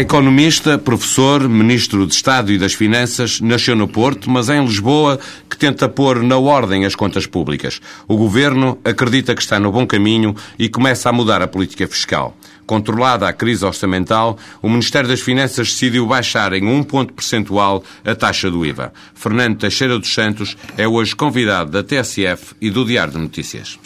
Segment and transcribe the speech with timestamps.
[0.00, 5.18] Economista, professor, ministro de Estado e das Finanças, nasceu no Porto, mas é em Lisboa
[5.48, 7.80] que tenta pôr na ordem as contas públicas.
[8.06, 12.36] O governo acredita que está no bom caminho e começa a mudar a política fiscal.
[12.66, 18.14] Controlada a crise orçamental, o Ministério das Finanças decidiu baixar em um ponto percentual a
[18.14, 18.92] taxa do IVA.
[19.14, 23.78] Fernando Teixeira dos Santos é hoje convidado da TSF e do Diário de Notícias.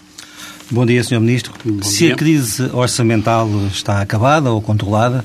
[0.70, 1.20] Bom dia, Sr.
[1.20, 1.52] Ministro.
[1.64, 2.14] Bom Se dia.
[2.14, 5.24] a crise orçamental está acabada ou controlada,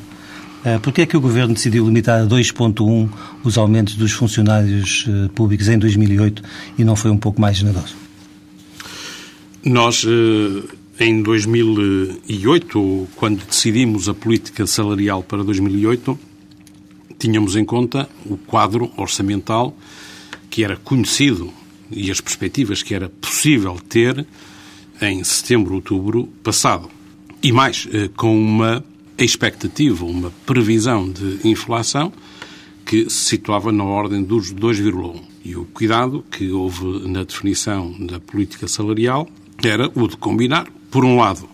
[0.63, 3.09] eh, por que é que o Governo decidiu limitar a 2.1
[3.43, 6.43] os aumentos dos funcionários eh, públicos em 2008
[6.77, 7.95] e não foi um pouco mais generoso?
[9.63, 10.63] Nós, eh,
[10.99, 16.17] em 2008, quando decidimos a política salarial para 2008,
[17.19, 19.75] tínhamos em conta o quadro orçamental
[20.49, 21.51] que era conhecido
[21.91, 24.25] e as perspectivas que era possível ter
[25.01, 26.89] em setembro, outubro passado.
[27.43, 28.83] E mais, com uma
[29.23, 32.11] expectativa, uma previsão de inflação
[32.85, 35.21] que se situava na ordem dos 2,1.
[35.43, 39.27] E o cuidado que houve na definição da política salarial
[39.63, 41.47] era o de combinar, por um lado,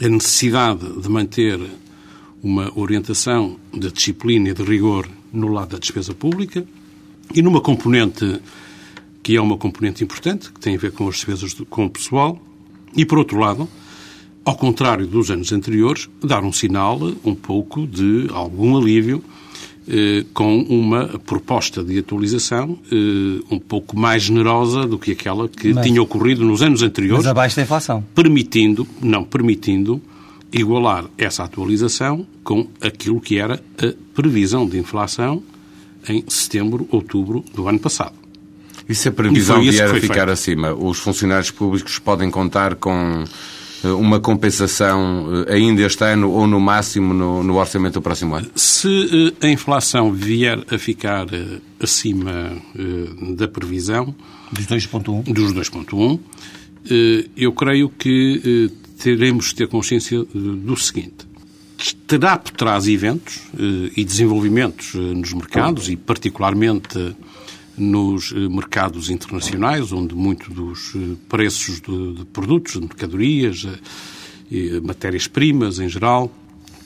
[0.00, 1.60] a necessidade de manter
[2.42, 6.66] uma orientação de disciplina e de rigor no lado da despesa pública
[7.34, 8.40] e numa componente
[9.22, 12.42] que é uma componente importante, que tem a ver com as despesas com o pessoal,
[12.94, 13.68] e, por outro lado,
[14.44, 19.22] ao contrário dos anos anteriores, dar um sinal um pouco de algum alívio
[19.88, 25.72] eh, com uma proposta de atualização eh, um pouco mais generosa do que aquela que
[25.74, 28.04] Mas- tinha ocorrido nos anos anteriores Mas abaixo da inflação.
[28.14, 30.00] permitindo, não permitindo,
[30.52, 35.42] igualar essa atualização com aquilo que era a previsão de inflação
[36.08, 38.14] em setembro, outubro do ano passado.
[38.88, 40.30] E se a previsão vier a ficar feito.
[40.30, 43.24] acima, os funcionários públicos podem contar com
[43.88, 48.48] uma compensação eh, ainda este ano ou no máximo no, no orçamento do próximo ano?
[48.54, 54.14] Se eh, a inflação vier a ficar eh, acima eh, da previsão,
[54.52, 55.32] Dos 2.1.
[55.32, 56.18] dos 2.1,
[56.90, 61.26] eh, eu creio que eh, teremos de ter consciência eh, do seguinte.
[62.06, 67.12] Terá por trás eventos eh, e desenvolvimentos eh, nos mercados e particularmente eh,
[67.76, 73.66] nos eh, mercados internacionais, onde muito dos eh, preços de, de produtos, de mercadorias,
[74.54, 76.30] eh, matérias-primas em geral,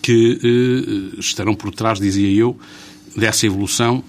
[0.01, 2.57] que eh, estarão por trás, dizia eu,
[3.17, 4.05] dessa evolução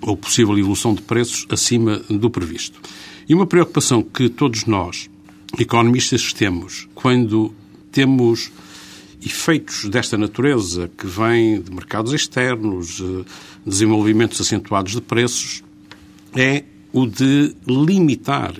[0.00, 2.80] ou possível evolução de preços acima do previsto.
[3.28, 5.08] E uma preocupação que todos nós,
[5.56, 7.54] economistas, temos quando
[7.92, 8.50] temos
[9.24, 13.00] efeitos desta natureza que vêm de mercados externos,
[13.64, 15.62] desenvolvimentos acentuados de preços,
[16.34, 18.54] é o de limitar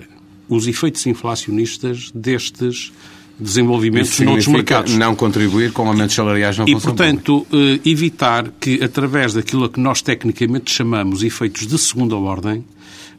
[0.47, 2.91] os efeitos inflacionistas destes
[3.39, 4.95] desenvolvimentos noutros mercados.
[4.95, 7.23] não contribuir com aumentos salariais na E, função pública.
[7.23, 12.63] portanto, eh, evitar que, através daquilo que nós tecnicamente chamamos efeitos de segunda ordem,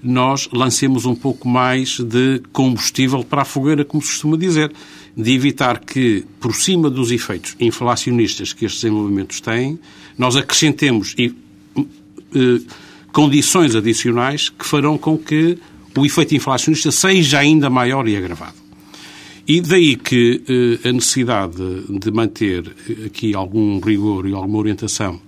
[0.02, 4.72] nós lancemos um pouco mais de combustível para a fogueira, como se costuma dizer.
[5.16, 9.78] De evitar que, por cima dos efeitos inflacionistas que estes desenvolvimentos têm,
[10.16, 11.34] nós acrescentemos e,
[12.34, 12.60] eh,
[13.12, 15.58] condições adicionais que farão com que
[15.96, 18.54] o efeito inflacionista seja ainda maior e agravado.
[19.46, 21.56] E daí que eh, a necessidade
[21.88, 22.64] de manter
[23.04, 25.20] aqui algum rigor e alguma orientação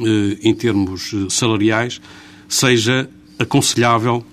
[0.00, 2.00] eh, em termos eh, salariais
[2.48, 4.24] seja aconselhável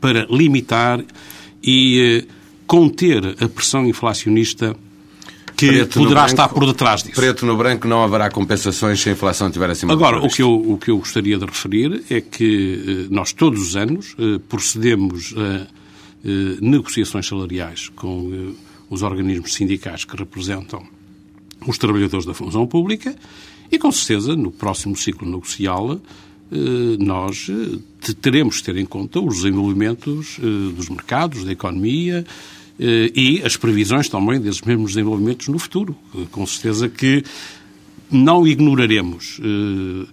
[0.00, 1.04] para limitar
[1.62, 2.34] e eh,
[2.66, 4.74] conter a pressão inflacionista
[5.58, 7.16] que Preto poderá branco- estar por detrás disso.
[7.16, 10.52] Preto no branco não haverá compensações se a inflação estiver acima Agora, o que, eu,
[10.54, 15.34] o que eu gostaria de referir é que eh, nós todos os anos eh, procedemos
[15.36, 15.66] a
[16.24, 18.54] eh, negociações salariais com
[18.88, 20.82] os organismos sindicais que representam
[21.66, 23.14] os trabalhadores da função pública
[23.70, 26.00] e, com certeza, no próximo ciclo negocial,
[26.98, 27.50] nós
[28.00, 30.38] te- teremos de ter em conta os desenvolvimentos
[30.74, 32.24] dos mercados, da economia
[32.78, 35.96] e as previsões também desses mesmos desenvolvimentos no futuro.
[36.14, 37.24] Eh, Com certeza que
[38.10, 40.06] não ignoraremos eh,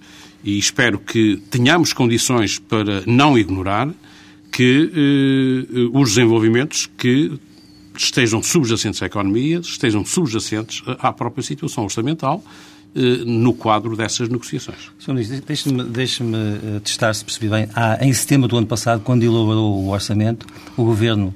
[0.43, 3.89] e espero que tenhamos condições para não ignorar
[4.51, 7.33] que eh, os desenvolvimentos que
[7.95, 12.43] estejam subjacentes à economia, estejam subjacentes à própria situação orçamental
[13.25, 14.89] no quadro dessas negociações.
[14.99, 15.13] Sr.
[15.13, 16.23] Ministro, deixe-me deixe
[16.81, 17.67] testar se percebi bem.
[17.75, 20.45] Ah, em setembro do ano passado, quando elaborou o orçamento,
[20.77, 21.33] o Governo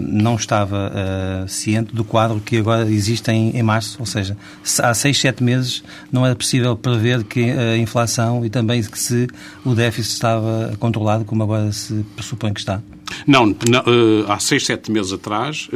[0.00, 4.36] não estava uh, ciente do quadro que agora existe em, em, março, ou seja,
[4.78, 9.28] há seis, sete meses não era possível prever que a inflação e também que se
[9.64, 12.82] o déficit estava controlado, como agora se pressupõe que está.
[13.26, 13.82] Não, não
[14.28, 15.68] há seis, sete meses atrás,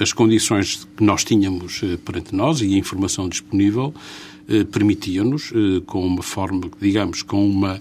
[0.00, 3.92] as condições que nós tínhamos perante nós e a informação disponível
[4.72, 5.52] permitiam-nos,
[5.86, 7.80] com uma forma, digamos, com uma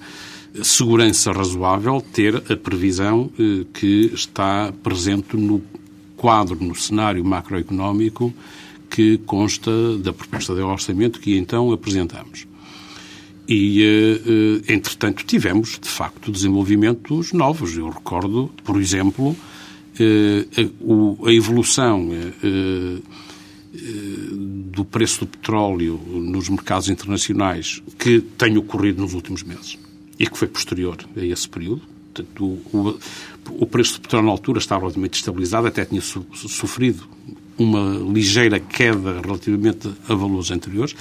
[0.63, 5.61] segurança razoável ter a previsão eh, que está presente no
[6.15, 8.33] quadro, no cenário macroeconómico
[8.89, 12.47] que consta da proposta de orçamento que então apresentamos.
[13.47, 14.21] E, eh,
[14.69, 17.77] eh, entretanto, tivemos, de facto, desenvolvimentos novos.
[17.77, 19.35] Eu recordo, por exemplo,
[21.25, 22.09] a evolução
[24.71, 29.77] do preço do petróleo nos mercados internacionais que tem ocorrido nos últimos meses
[30.19, 31.81] e que foi posterior a esse período.
[32.13, 32.43] Portanto,
[32.73, 32.99] o,
[33.49, 37.07] o, preço do petróleo na altura estava relativamente estabilizado, até tinha sofrido
[37.57, 40.95] uma ligeira queda relativamente a valores anteriores.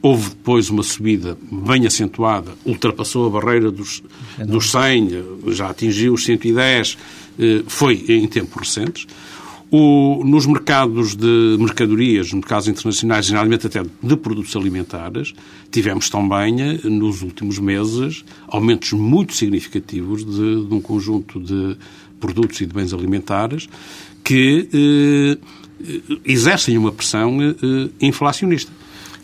[0.00, 4.02] Houve depois uma subida bem acentuada, ultrapassou a barreira dos,
[4.38, 5.10] dos 100,
[5.48, 6.96] já atingiu os 110,
[7.38, 9.06] eh, foi em tempos recentes.
[9.70, 15.34] O, nos mercados de mercadorias, mercados internacionais, geralmente até de produtos alimentares,
[15.70, 21.76] tivemos também, eh, nos últimos meses, aumentos muito significativos de, de um conjunto de
[22.18, 23.68] produtos e de bens alimentares
[24.24, 25.38] que eh,
[26.24, 28.72] exercem uma pressão eh, inflacionista.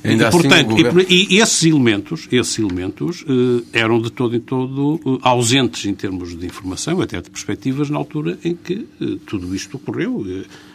[0.04, 1.00] Ainda e, assim, portanto, governo...
[1.08, 5.94] e, e, esses elementos, esses elementos eh, eram de todo em todo eh, ausentes em
[5.94, 10.22] termos de informação, até de perspectivas, na altura em que eh, tudo isto ocorreu,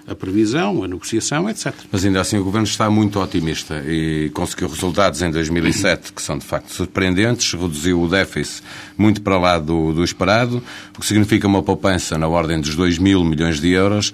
[0.08, 1.72] a previsão, a negociação, etc.
[1.92, 6.36] Mas ainda assim o Governo está muito otimista e conseguiu resultados em 2007 que são
[6.36, 8.64] de facto surpreendentes, reduziu o déficit
[8.98, 10.64] muito para lá do, do esperado,
[10.98, 14.12] o que significa uma poupança na ordem dos 2 mil milhões de euros.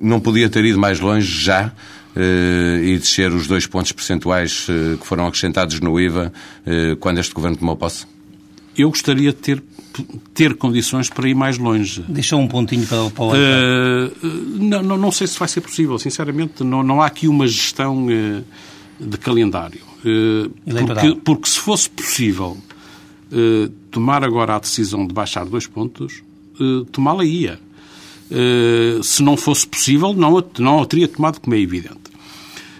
[0.00, 1.72] Não podia ter ido mais longe já
[2.16, 6.32] e descer os dois pontos percentuais eh, que foram acrescentados no IVA
[6.66, 8.06] eh, quando este Governo tomou posse?
[8.76, 9.62] Eu gostaria de ter,
[10.32, 12.02] ter condições para ir mais longe.
[12.08, 13.34] Deixou um pontinho para o Paulo.
[13.34, 14.26] Uh,
[14.58, 16.64] não, não, não sei se vai ser possível, sinceramente.
[16.64, 18.44] Não, não há aqui uma gestão uh,
[18.98, 19.82] de calendário.
[20.04, 22.56] Uh, porque, porque, se fosse possível
[23.90, 26.22] tomar agora a decisão de baixar dois pontos,
[26.90, 27.58] tomá-la ia.
[29.02, 32.01] se não fosse possível, não, não a teria tomado, como é evidente.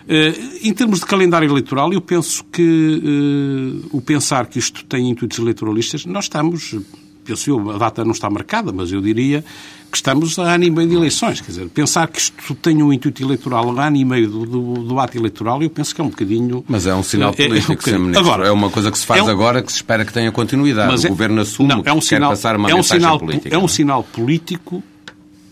[0.09, 5.09] Eh, em termos de calendário eleitoral, eu penso que uh, o pensar que isto tem
[5.09, 6.77] intuitos eleitoralistas, nós estamos,
[7.25, 9.45] penso eu, a data não está marcada, mas eu diria
[9.91, 11.41] que estamos a ano e meio de eleições.
[11.41, 14.75] Quer dizer, pensar que isto tem um intuito eleitoral a ano e meio do, do,
[14.85, 16.65] do ato eleitoral, eu penso que é um bocadinho.
[16.67, 19.21] Mas é um sinal político, é, é, um agora, é uma coisa que se faz
[19.21, 20.95] é um, agora que se espera que tenha continuidade.
[20.95, 23.01] o é, Governo assume não, é um que sinal, quer passar uma é um mensagem
[23.03, 23.55] sinal, política.
[23.55, 24.83] É um sinal político,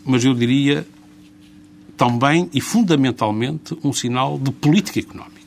[0.05, 0.87] mas eu diria
[2.00, 5.38] também e fundamentalmente um sinal de política económica.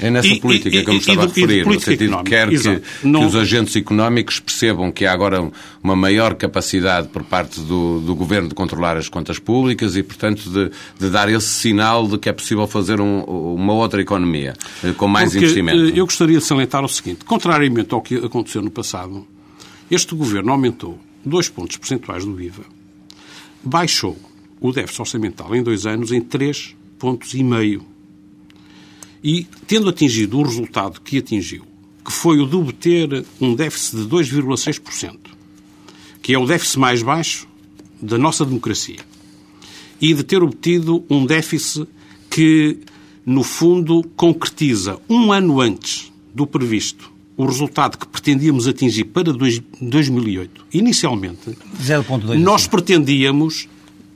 [0.00, 2.48] É nessa e, política e, que eu me estava a referir, no sentido que quer
[2.48, 3.20] que, Não...
[3.20, 5.48] que, os agentes económicos percebam que há agora
[5.80, 10.50] uma maior capacidade por parte do, do Governo de controlar as contas públicas e, portanto,
[10.50, 14.52] de, de dar esse sinal de que é possível fazer um, uma outra economia
[14.82, 15.96] eh, com mais Porque, investimento.
[15.96, 19.24] Eh, eu gostaria de salientar o seguinte, contrariamente ao que aconteceu no passado,
[19.88, 22.64] este Governo aumentou dois pontos percentuais do IVA,
[23.62, 24.25] baixou
[24.60, 27.84] o déficit orçamental em dois anos em três pontos e meio.
[29.22, 31.64] E tendo atingido o resultado que atingiu,
[32.04, 35.16] que foi o de obter um déficit de 2,6%,
[36.22, 37.48] que é o déficit mais baixo
[38.00, 39.00] da nossa democracia,
[40.00, 41.88] e de ter obtido um déficit
[42.30, 42.78] que,
[43.24, 50.66] no fundo, concretiza um ano antes do previsto o resultado que pretendíamos atingir para 2008,
[50.72, 51.50] inicialmente,
[51.82, 53.68] 0,2 nós pretendíamos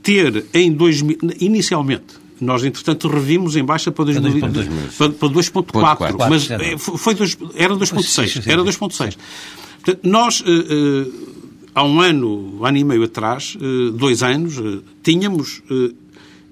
[0.02, 6.50] ter em 2000, inicialmente, nós, entretanto, revimos em baixa para 2.4, para, para 2.4, mas
[6.50, 8.46] é, foi dois, era 2.6.
[8.46, 9.16] Era 2.6.
[9.82, 11.10] Portanto, nós, eh, eh,
[11.74, 14.54] há um ano, ano e meio atrás, eh, dois anos,
[15.02, 15.62] tínhamos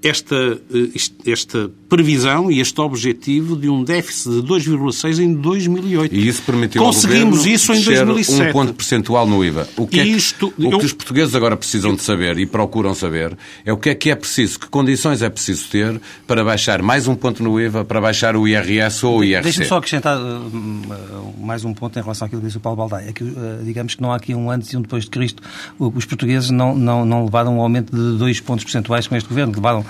[0.03, 6.15] esta, eh, esta previsão e este objetivo de um déficit de 2,6 em 2008.
[6.15, 8.43] E isso permitiu Conseguimos isso em 2007.
[8.43, 9.67] um ponto percentual no IVA.
[9.77, 10.79] O que, é que, Isto, o eu...
[10.79, 14.11] que os portugueses agora precisam de saber e procuram saber é o que é que
[14.11, 18.01] é preciso, que condições é preciso ter para baixar mais um ponto no IVA, para
[18.01, 19.43] baixar o IRS ou o IRC.
[19.45, 23.09] Deixe-me só acrescentar uh, mais um ponto em relação àquilo que disse o Paulo Baldaia.
[23.09, 25.43] É que, uh, digamos que não há aqui um antes e um depois de Cristo.
[25.79, 29.55] Os portugueses não, não, não levaram um aumento de dois pontos percentuais com este governo,
[29.55, 29.85] levaram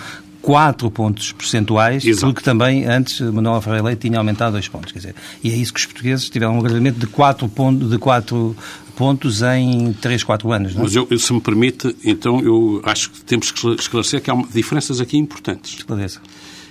[0.49, 2.33] 4 pontos percentuais, Exato.
[2.33, 4.93] porque também antes Manuel Ferreira Leite tinha aumentado 2 pontos.
[4.93, 5.15] Quer dizer,
[5.45, 8.57] e é isso que os portugueses tiveram um agravamento de 4 pontos, de 4
[8.97, 10.75] pontos em 3, 4 anos.
[10.75, 10.85] Não é?
[10.85, 15.03] Mas eu, se me permite, então eu acho que temos que esclarecer que há diferenças
[15.03, 15.75] aqui importantes.
[15.75, 16.23] Esclareça.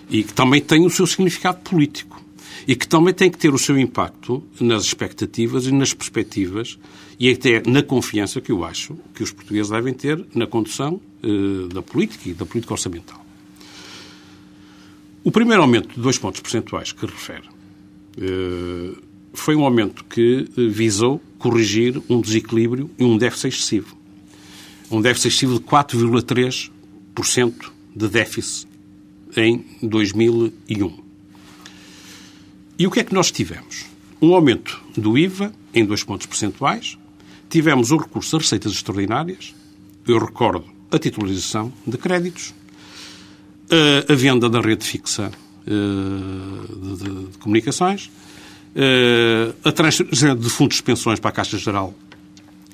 [0.09, 2.19] E que também têm o seu significado político.
[2.67, 6.79] E que também tem que ter o seu impacto nas expectativas e nas perspectivas
[7.19, 11.71] e até na confiança que eu acho que os portugueses devem ter na condução eh,
[11.71, 13.26] da política e da política orçamental.
[15.27, 17.43] O primeiro aumento de dois pontos percentuais que refere
[18.17, 18.93] eh,
[19.33, 23.97] foi um aumento que visou corrigir um desequilíbrio e um déficit excessivo.
[24.89, 27.53] Um déficit excessivo de 4,3%
[27.93, 28.69] de déficit
[29.35, 30.97] em 2001.
[32.79, 33.85] E o que é que nós tivemos?
[34.21, 36.97] Um aumento do IVA em dois pontos percentuais,
[37.49, 39.53] tivemos o recurso a receitas extraordinárias,
[40.07, 42.53] eu recordo a titularização de créditos,
[43.71, 45.31] a, a venda da rede fixa
[45.67, 48.09] uh, de, de, de, comunicações,
[48.75, 51.93] uh, a transferência de fundos de pensões para a Caixa Geral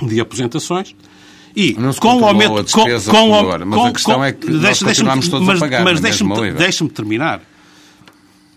[0.01, 0.95] de Aposentações
[1.55, 4.81] e com o aumento com, com, agora, mas com, a questão com, é que nós
[4.81, 7.41] continuamos todos mas, a pagar mas na deixa-me deixa terminar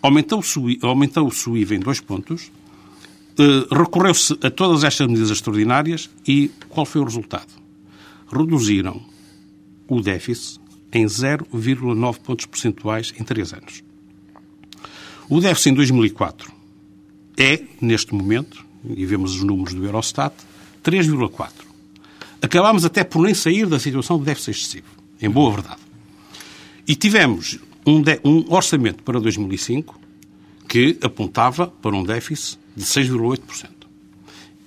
[0.00, 2.50] aumentou-se aumentou o IVA em dois pontos
[3.38, 7.49] uh, recorreu-se a todas estas medidas extraordinárias e qual foi o resultado?
[8.33, 9.02] reduziram
[9.88, 10.59] o déficit
[10.97, 13.83] em 0,9 pontos percentuais em três anos.
[15.29, 16.50] O déficit em 2004
[17.37, 20.35] é, neste momento, e vemos os números do Eurostat,
[20.83, 21.50] 3,4.
[22.41, 24.87] Acabámos até por nem sair da situação de déficit excessivo,
[25.21, 25.81] em boa verdade.
[26.88, 30.00] E tivemos um, um orçamento para 2005
[30.69, 33.69] que apontava para um déficit de 6,8%.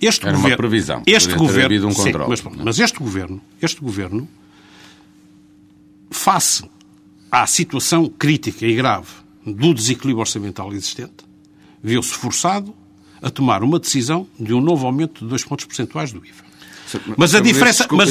[0.00, 1.02] Este Era governo, uma previsão.
[1.06, 4.28] Este governo, um controle, sim, mas, mas este governo, este governo,
[6.10, 6.64] face
[7.30, 9.08] à situação crítica e grave
[9.46, 11.24] do desequilíbrio orçamental existente,
[11.82, 12.74] viu-se forçado
[13.22, 16.44] a tomar uma decisão de um novo aumento de dois pontos percentuais do IVA.
[17.16, 18.10] Mas a diferença, mas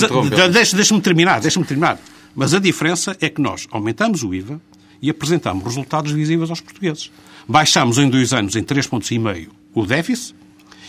[0.51, 1.99] deixa, deixa-me terminar, deixa-me terminar.
[2.33, 4.61] Mas a diferença é que nós aumentamos o IVA
[5.01, 7.11] e apresentamos resultados visíveis aos portugueses.
[7.47, 10.35] Baixamos em dois anos em três pontos e meio o déficit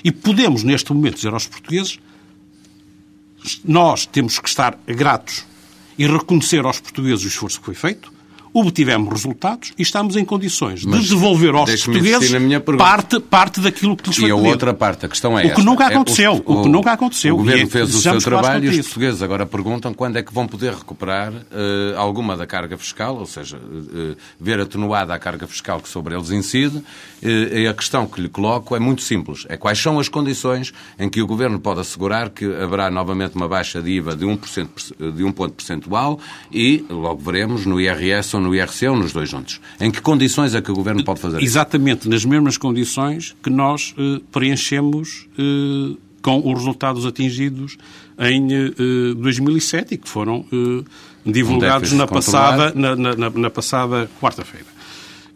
[0.04, 1.98] e podemos neste momento dizer aos portugueses
[3.64, 5.44] nós temos que estar gratos
[6.00, 8.11] e reconhecer aos portugueses o esforço que foi feito,
[8.52, 12.30] obtivemos resultados e estamos em condições Mas de devolver aos portugueses
[12.76, 14.50] parte, parte daquilo que lhes foi E a pedido.
[14.50, 15.62] outra parte, a questão é O que esta.
[15.62, 16.33] nunca aconteceu.
[16.33, 17.35] É, o, o, que nunca aconteceu.
[17.35, 20.33] O governo é fez o seu trabalho e os portugueses agora perguntam quando é que
[20.33, 25.47] vão poder recuperar uh, alguma da carga fiscal, ou seja, uh, ver atenuada a carga
[25.47, 26.78] fiscal que sobre eles incide.
[26.78, 29.47] Uh, a questão que lhe coloco é muito simples.
[29.49, 33.47] É quais são as condições em que o governo pode assegurar que haverá novamente uma
[33.47, 36.19] baixa de IVA de 1%, de 1 ponto percentual
[36.52, 39.61] e, logo veremos, no IRS no IRC ou nos dois juntos.
[39.80, 43.94] Em que condições é que o Governo pode fazer Exatamente nas mesmas condições que nós
[43.99, 47.76] eh, preenchemos eh, com os resultados atingidos
[48.18, 50.85] em eh, 2007 e que foram eh,
[51.25, 54.66] divulgados um na passada, na, na, na passada quarta-feira.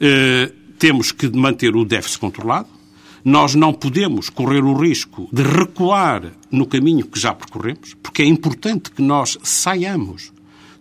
[0.01, 2.69] Eh, temos que manter o déficit controlado.
[3.25, 8.27] Nós não podemos correr o risco de recuar no caminho que já percorremos, porque é
[8.27, 10.31] importante que nós saiamos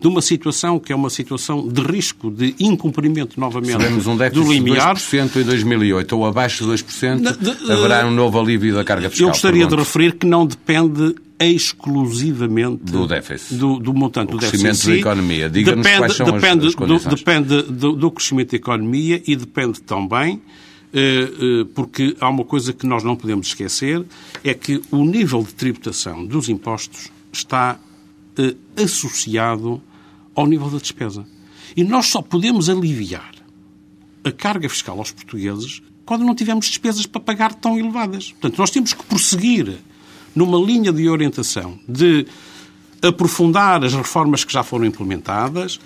[0.03, 4.45] de uma situação que é uma situação de risco de incumprimento novamente Seremos um déficit
[4.45, 4.95] do limiar.
[4.95, 8.83] de 2% em 2008 ou abaixo de 2%, de, de, haverá um novo alívio da
[8.83, 9.29] carga fiscal.
[9.29, 14.39] Eu gostaria de referir que não depende exclusivamente do déficit, do, do montante o do
[14.39, 14.61] déficit.
[14.61, 15.49] crescimento da economia.
[15.49, 17.03] Diga-nos depende, quais são depende, as, as.
[17.03, 20.41] Do, depende do, do crescimento da economia e depende também
[21.73, 24.05] porque há uma coisa que nós não podemos esquecer,
[24.43, 27.79] é que o nível de tributação dos impostos está
[28.77, 29.81] associado
[30.35, 31.25] ao nível da despesa.
[31.75, 33.33] E nós só podemos aliviar
[34.23, 38.31] a carga fiscal aos portugueses quando não tivermos despesas para pagar tão elevadas.
[38.31, 39.77] Portanto, nós temos que prosseguir
[40.35, 42.25] numa linha de orientação de
[43.01, 45.79] aprofundar as reformas que já foram implementadas.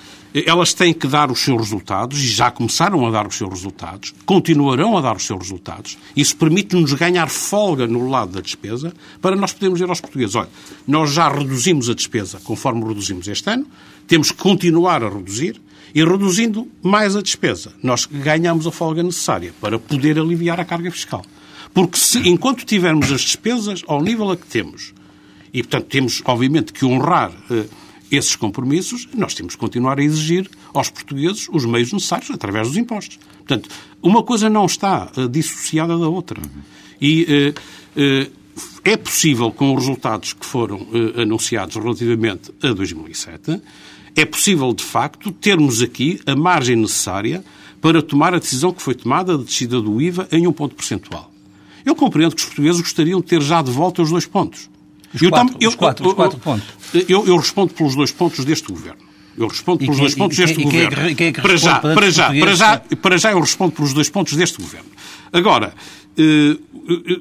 [0.46, 4.14] Elas têm que dar os seus resultados e já começaram a dar os seus resultados,
[4.24, 5.98] continuarão a dar os seus resultados.
[6.16, 10.50] Isso permite-nos ganhar folga no lado da despesa para nós podermos dizer aos portugueses: olha,
[10.88, 13.66] nós já reduzimos a despesa conforme reduzimos este ano,
[14.08, 15.62] temos que continuar a reduzir
[15.94, 20.92] e reduzindo mais a despesa, nós ganhamos a folga necessária para poder aliviar a carga
[20.92, 21.26] fiscal.
[21.74, 24.94] Porque se, enquanto tivermos as despesas ao nível a que temos,
[25.54, 27.66] e portanto temos obviamente que honrar uh,
[28.12, 32.78] esses compromissos, nós temos que continuar a exigir aos portugueses os meios necessários através dos
[32.78, 33.20] impostos.
[33.38, 33.70] Portanto,
[34.02, 36.42] uma coisa não está uh, dissociada da outra.
[37.02, 37.54] E
[37.96, 38.32] uh,
[38.84, 43.62] é possível, com os resultados que foram anunciados relativamente a 2007,
[44.18, 47.44] é possível, de facto, termos aqui a margem necessária
[47.80, 51.32] para tomar a decisão que foi tomada de descida do IVA em um ponto percentual.
[51.86, 54.70] Eu compreendo que os portugueses gostariam de ter já de volta os dois pontos.
[55.14, 56.68] Os, eu quatro, eu, os, quatro, eu, os quatro pontos.
[57.08, 59.00] Eu, respondo pelos dois pontos deste governo.
[59.38, 61.00] Eu respondo pelos dois pontos deste quem, governo.
[61.00, 64.10] É, é que para, já, para, já, para, já, para já eu respondo pelos dois
[64.10, 64.90] pontos deste governo.
[65.32, 65.76] Agora,
[66.18, 66.58] eh,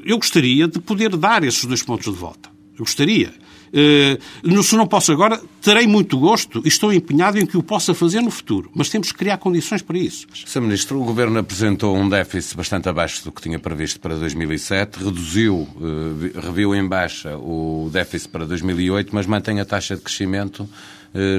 [0.04, 2.48] eu gostaria de poder dar esses dois pontos de volta.
[2.72, 3.34] Eu gostaria.
[3.72, 7.94] Uh, se não posso agora, terei muito gosto e estou empenhado em que o possa
[7.94, 8.70] fazer no futuro.
[8.74, 10.26] Mas temos que criar condições para isso.
[10.34, 10.60] Sr.
[10.60, 15.56] Ministro, o Governo apresentou um déficit bastante abaixo do que tinha previsto para 2007, reduziu,
[15.56, 20.66] uh, reviu em baixa o déficit para 2008, mas mantém a taxa de crescimento eh,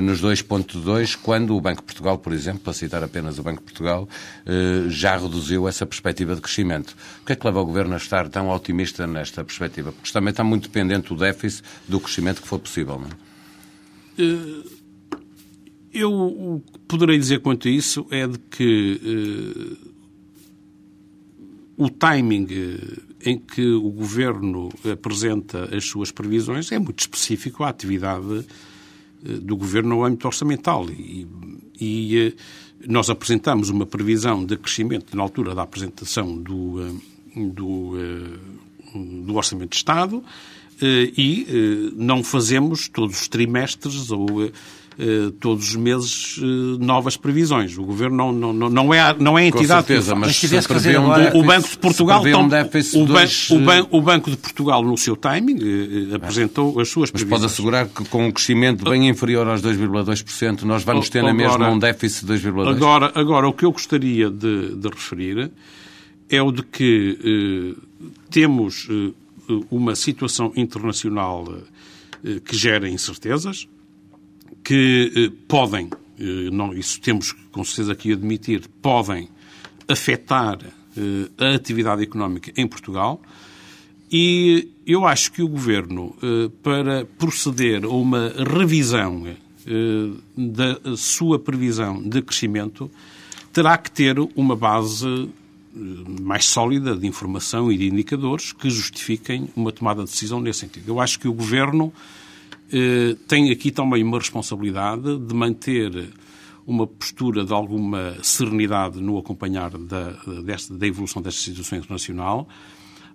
[0.01, 3.65] nos 2.2, quando o Banco de Portugal, por exemplo, para citar apenas o Banco de
[3.65, 4.10] Portugal,
[4.46, 6.96] eh, já reduziu essa perspectiva de crescimento.
[7.22, 9.91] O que é que leva o Governo a estar tão otimista nesta perspectiva?
[9.91, 13.27] Porque também está muito dependente o déficit do crescimento que for possível, não é?
[14.24, 14.63] Eh,
[15.93, 19.77] eu o que poderei dizer quanto a isso é de que
[21.77, 22.48] o timing
[23.24, 28.43] em que o Governo apresenta as suas previsões é muito específico à atividade eh,
[29.21, 30.89] do Governo no âmbito orçamental.
[30.89, 31.27] E,
[31.79, 32.33] e eh,
[32.88, 36.91] nós apresentamos uma previsão de crescimento na altura da apresentação do, eh,
[37.36, 37.93] do,
[39.25, 40.24] do Orçamento de Estado
[40.81, 44.51] e não fazemos todos os trimestres ou eh,
[45.39, 47.77] todos os meses eh, novas previsões.
[47.77, 49.81] O Governo não, não, não, é, não é a entidade...
[49.81, 52.23] Com certeza, mas, mas se fazer um déficit, o Banco de Portugal...
[52.23, 53.49] Um o, dois...
[53.51, 55.59] o, ban, o, Banco de Portugal, no seu timing,
[56.11, 57.31] eh, apresentou as suas previsões.
[57.31, 61.33] Mas pode assegurar que com um crescimento bem inferior aos 2,2%, nós vamos ter na
[61.33, 62.69] mesma um déficit de 2,2%?
[62.69, 65.51] Agora, agora, o que eu gostaria de, de referir
[66.29, 67.81] é o de que eh,
[68.29, 69.13] temos eh,
[69.71, 71.45] uma situação internacional
[72.23, 73.67] eh, que gera incertezas,
[74.67, 79.29] que eh, podem, eh, não, isso temos com certeza aqui admitir, podem
[79.88, 83.21] afetar eh, a atividade económica em Portugal.
[84.12, 86.15] E eu acho que o Governo,
[86.63, 89.25] para proceder a uma revisão
[90.34, 92.89] da sua previsão de crescimento,
[93.51, 95.30] terá que ter uma base
[96.21, 100.88] mais sólida de informação e de indicadores que justifiquem uma tomada de decisão nesse sentido.
[100.88, 101.91] Eu acho que o Governo
[103.27, 106.10] tem aqui também uma responsabilidade de manter
[106.65, 110.12] uma postura de alguma serenidade no acompanhar da,
[110.43, 112.47] desta, da evolução desta situação internacional.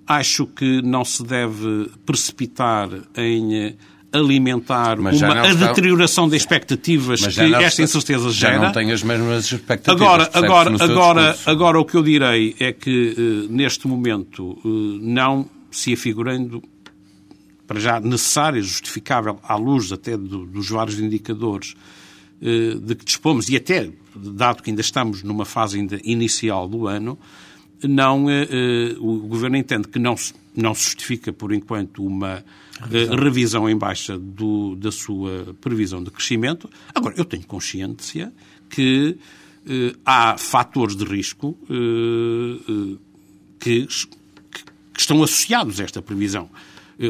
[0.07, 3.77] Acho que não se deve precipitar em
[4.13, 5.53] alimentar uma está...
[5.53, 7.83] deterioração de expectativas que esta está...
[7.83, 8.55] incerteza gera.
[8.55, 10.03] Já não tem as mesmas expectativas.
[10.03, 15.49] Agora, agora, agora, agora o que eu direi é que eh, neste momento eh, não
[15.71, 16.63] se afigurando
[17.73, 21.75] para já necessária, justificável, à luz até do, dos vários indicadores
[22.43, 26.87] eh, de que dispomos, e até, dado que ainda estamos numa fase ainda inicial do
[26.87, 27.19] ano,
[27.83, 30.15] não, eh, eh o Governo entende que não,
[30.55, 32.45] não se justifica, por enquanto, uma
[32.79, 36.69] revisão, eh, revisão em baixa do, da sua previsão de crescimento.
[36.95, 38.31] Agora, eu tenho consciência
[38.69, 39.17] que
[39.67, 42.99] eh, há fatores de risco eh,
[43.59, 46.51] que, que estão associados a esta previsão.
[47.03, 47.07] Eh,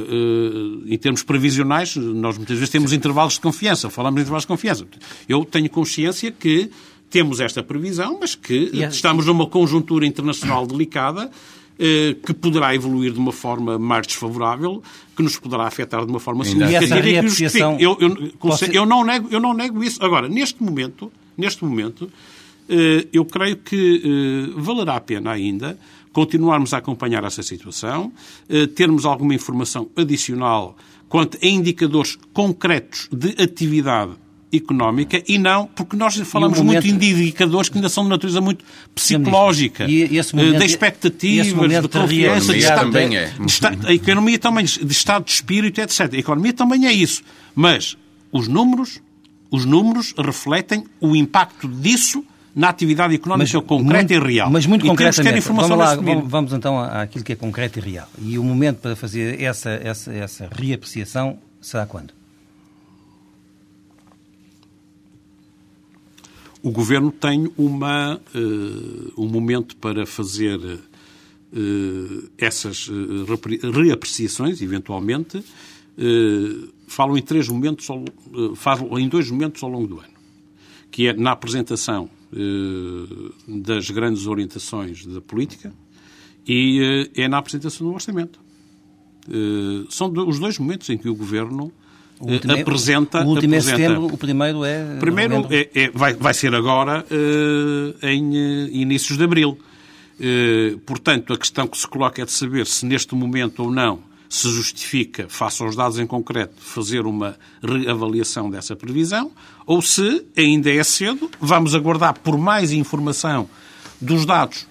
[0.89, 4.49] eh, em termos previsionais, nós muitas vezes temos intervalos de confiança, falamos de intervalos de
[4.49, 4.87] confiança.
[5.29, 6.71] Eu tenho consciência que
[7.11, 11.31] temos esta previsão, mas que estamos numa conjuntura internacional delicada
[11.79, 14.83] eh, que poderá evoluir de uma forma mais desfavorável,
[15.15, 16.95] que nos poderá afetar de uma forma significativa.
[17.79, 18.33] Eu, eu,
[18.73, 20.03] eu, não nego, eu não nego isso.
[20.03, 22.11] Agora, neste momento, neste momento,
[23.13, 25.79] eu creio que valerá a pena ainda
[26.13, 28.13] continuarmos a acompanhar essa situação,
[28.49, 30.77] eh, termos alguma informação adicional
[31.09, 34.13] quanto a indicadores concretos de atividade
[34.53, 38.41] económica e não, porque nós falamos momento, muito de indicadores que ainda são de natureza
[38.41, 43.27] muito psicológica, e momento, de expectativas, de confiança, de estado, também é.
[43.29, 46.13] de estado, a economia também, de estado de espírito, etc.
[46.13, 47.23] A economia também é isso.
[47.55, 47.97] Mas
[48.31, 49.01] os números,
[49.51, 54.51] os números refletem o impacto disso na atividade económica mas, concreta muito, e real.
[54.51, 55.41] Mas muito e concretamente.
[55.41, 58.09] Vamos, lá, vamos, vamos, então àquilo que é concreto e real.
[58.19, 62.13] E o momento para fazer essa, essa, essa reapreciação será quando?
[66.63, 75.43] O Governo tem uma, uh, um momento para fazer uh, essas uh, reapreciações, eventualmente.
[76.87, 77.89] falam em três momentos,
[78.55, 80.15] falam em dois momentos ao longo do ano,
[80.89, 82.22] que é na apresentação eh,
[83.47, 85.73] das grandes orientações da política
[86.47, 88.41] e eh, é na apresentação do orçamento.
[89.29, 91.73] Eh, são os dois momentos em que o Governo
[92.21, 93.23] último é- apresenta...
[93.25, 94.97] O último apresenta, é setembro, o primeiro é...
[94.99, 97.05] Primeiro é, é, vai, vai ser agora
[98.03, 99.59] em inícios de abril.
[100.87, 104.49] Portanto, a questão que se coloca é de saber se neste momento ou não se
[104.49, 109.31] justifica, face aos dados em concreto, fazer uma reavaliação dessa previsão,
[109.67, 113.47] ou se ainda é cedo, vamos aguardar por mais informação
[114.01, 114.67] dos dados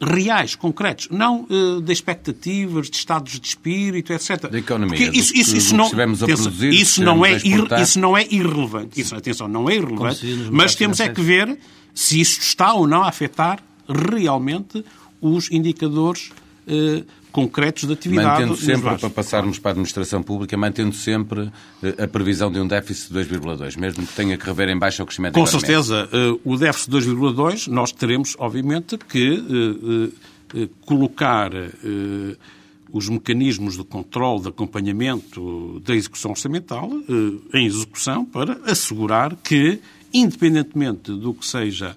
[0.00, 4.48] reais, concretos, não uh, de expectativas, de estados de espírito, etc.
[4.48, 4.96] Da economia.
[4.96, 7.32] Porque isso, isso, isso, não, produzir, isso, não é
[7.82, 9.00] isso não é irrelevante.
[9.00, 11.58] Isso, atenção, não é irrelevante, mas temos é que ver
[11.92, 14.84] se isso está ou não a afetar realmente
[15.20, 16.30] os indicadores
[16.68, 18.46] uh, concretos de atividade.
[18.46, 21.50] Mantendo sempre, para passarmos para a administração pública, mantendo sempre
[21.82, 25.02] eh, a previsão de um déficit de 2,2, mesmo que tenha que rever em baixo
[25.02, 30.12] o crescimento Com certeza, eh, o déficit de 2,2, nós teremos, obviamente, que
[30.54, 31.50] eh, colocar
[32.90, 36.90] os mecanismos de controle, de acompanhamento da execução orçamental
[37.52, 39.78] em execução para assegurar que,
[40.10, 41.94] independentemente do que seja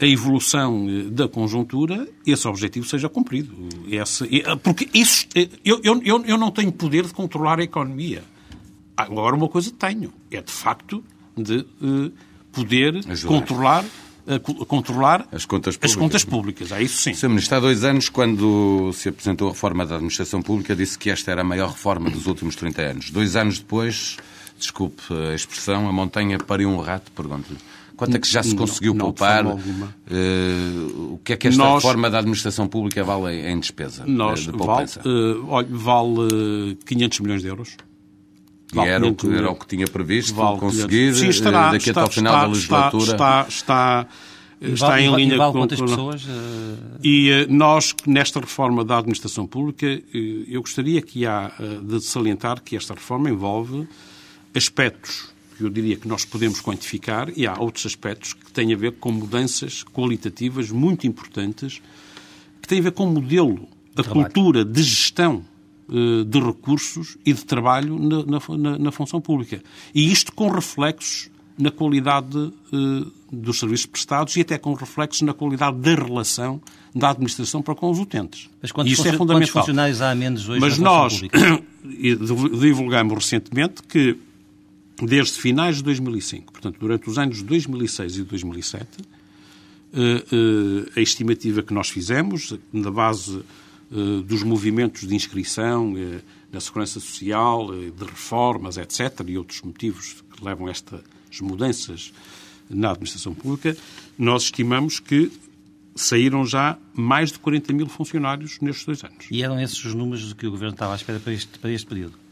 [0.00, 3.54] a evolução eh, da conjuntura, esse objetivo seja cumprido.
[3.88, 8.22] Esse, eh, porque isso, eh, eu, eu, eu não tenho poder de controlar a economia.
[8.96, 11.02] Agora, uma coisa tenho, é de facto
[11.36, 11.66] de
[12.52, 13.28] poder Ajudar.
[13.28, 13.84] controlar
[14.66, 15.90] controlar as contas públicas.
[15.90, 16.72] As contas públicas.
[16.72, 17.12] É isso sim.
[17.12, 17.28] Sr.
[17.28, 21.30] Ministro, há dois anos, quando se apresentou a reforma da administração pública, disse que esta
[21.30, 23.10] era a maior reforma dos últimos 30 anos.
[23.10, 24.16] Dois anos depois,
[24.58, 27.58] desculpe a expressão, a montanha pariu um rato, pergunto-lhe.
[27.96, 29.44] Quanto é que já se conseguiu não, poupar?
[29.44, 34.04] Não, uh, o que é que esta nós, reforma da administração pública vale em despesa
[34.06, 35.00] nós, de poupança?
[35.02, 37.76] Vale, uh, olha, vale 500 milhões de euros.
[38.72, 41.90] Vale e era, o que, era o que tinha previsto vale conseguir Sim, estará, daqui
[41.90, 43.12] está, até ao final está, da legislatura?
[43.12, 44.06] Está, está,
[44.60, 45.52] está, está em linha com...
[45.52, 46.26] quantas pessoas?
[47.02, 49.86] E nós, nesta reforma da administração pública,
[50.48, 53.86] eu gostaria que há de salientar que esta reforma envolve
[54.52, 58.76] aspectos que eu diria que nós podemos quantificar, e há outros aspectos que têm a
[58.76, 61.80] ver com mudanças qualitativas muito importantes,
[62.60, 64.24] que têm a ver com o modelo, a trabalho.
[64.24, 65.44] cultura de gestão
[65.88, 69.62] uh, de recursos e de trabalho na, na, na, função pública.
[69.94, 75.32] E isto com reflexos na qualidade uh, dos serviços prestados e até com reflexos na
[75.32, 76.60] qualidade da relação
[76.94, 78.48] da administração para com os utentes.
[78.62, 79.62] Mas quantos, Isto é fundamental.
[79.62, 81.20] funcionários há menos hoje Mas nós
[82.60, 84.16] divulgamos recentemente que
[85.02, 88.86] desde finais de 2005, portanto, durante os anos de 2006 e 2007,
[89.92, 93.38] eh, eh, a estimativa que nós fizemos, na base
[93.92, 95.94] eh, dos movimentos de inscrição
[96.52, 101.00] na Segurança Social, de reformas, etc., e outros motivos que levam a estas
[101.40, 102.12] mudanças
[102.70, 103.76] na administração pública,
[104.16, 105.30] nós estimamos que
[105.96, 109.26] saíram já mais de 40 mil funcionários nestes dois anos.
[109.30, 111.86] E eram esses os números que o Governo estava à espera para este, para este
[111.86, 112.23] período?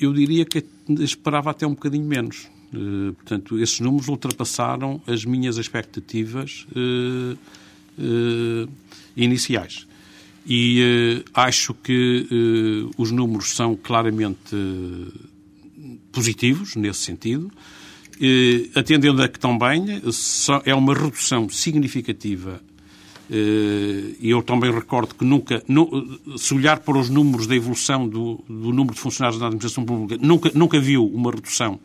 [0.00, 0.64] Eu diria que
[1.00, 2.48] esperava até um bocadinho menos.
[2.72, 7.38] Uh, portanto, esses números ultrapassaram as minhas expectativas uh,
[7.98, 8.70] uh,
[9.16, 9.86] iniciais.
[10.50, 10.80] E
[11.34, 12.26] acho que
[12.96, 14.56] os números são claramente
[16.10, 17.52] positivos nesse sentido,
[18.74, 20.00] atendendo a que também
[20.64, 22.62] é uma redução significativa
[23.30, 25.62] e eu também recordo que nunca,
[26.36, 30.18] se olhar para os números da evolução do, do número de funcionários da administração pública,
[30.24, 31.78] nunca, nunca viu uma redução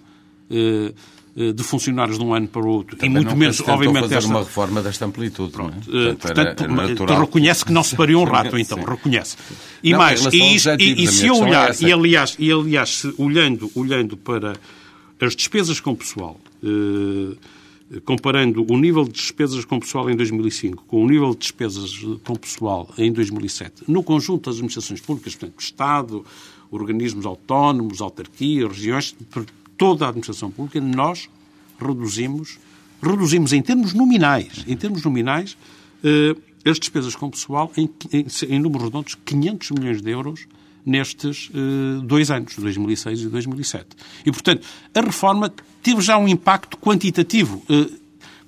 [0.50, 0.94] eh,
[1.36, 2.96] eh, de funcionários de um ano para o outro.
[2.96, 4.30] Também e muito menos, obviamente, fazer esta...
[4.30, 5.52] uma reforma desta amplitude.
[5.52, 5.92] Pronto.
[5.92, 6.14] Não é?
[6.14, 8.86] Portanto, Portanto era, era reconhece que não se pariu um rato, então, Sim.
[8.86, 9.38] reconhece.
[9.82, 10.38] E não, mais, e,
[10.80, 14.54] e, e se eu olhar, é e aliás, e aliás se, olhando, olhando para
[15.20, 17.36] as despesas com pessoal, eh,
[18.02, 21.92] comparando o nível de despesas com pessoal em 2005 com o nível de despesas
[22.24, 26.26] com pessoal em 2007, no conjunto das administrações públicas, portanto, Estado,
[26.72, 29.16] organismos autónomos, autarquias, regiões,
[29.78, 31.30] toda a administração pública, nós
[31.80, 32.60] reduzimos,
[33.02, 35.58] reduzimos em termos nominais, em termos nominais,
[36.04, 40.48] eh, as despesas com pessoal em, em, em números redondos 500 milhões de euros
[40.86, 43.88] nestes uh, dois anos, 2006 e 2007.
[44.26, 47.92] E, portanto, a reforma teve já um impacto quantitativo, uh,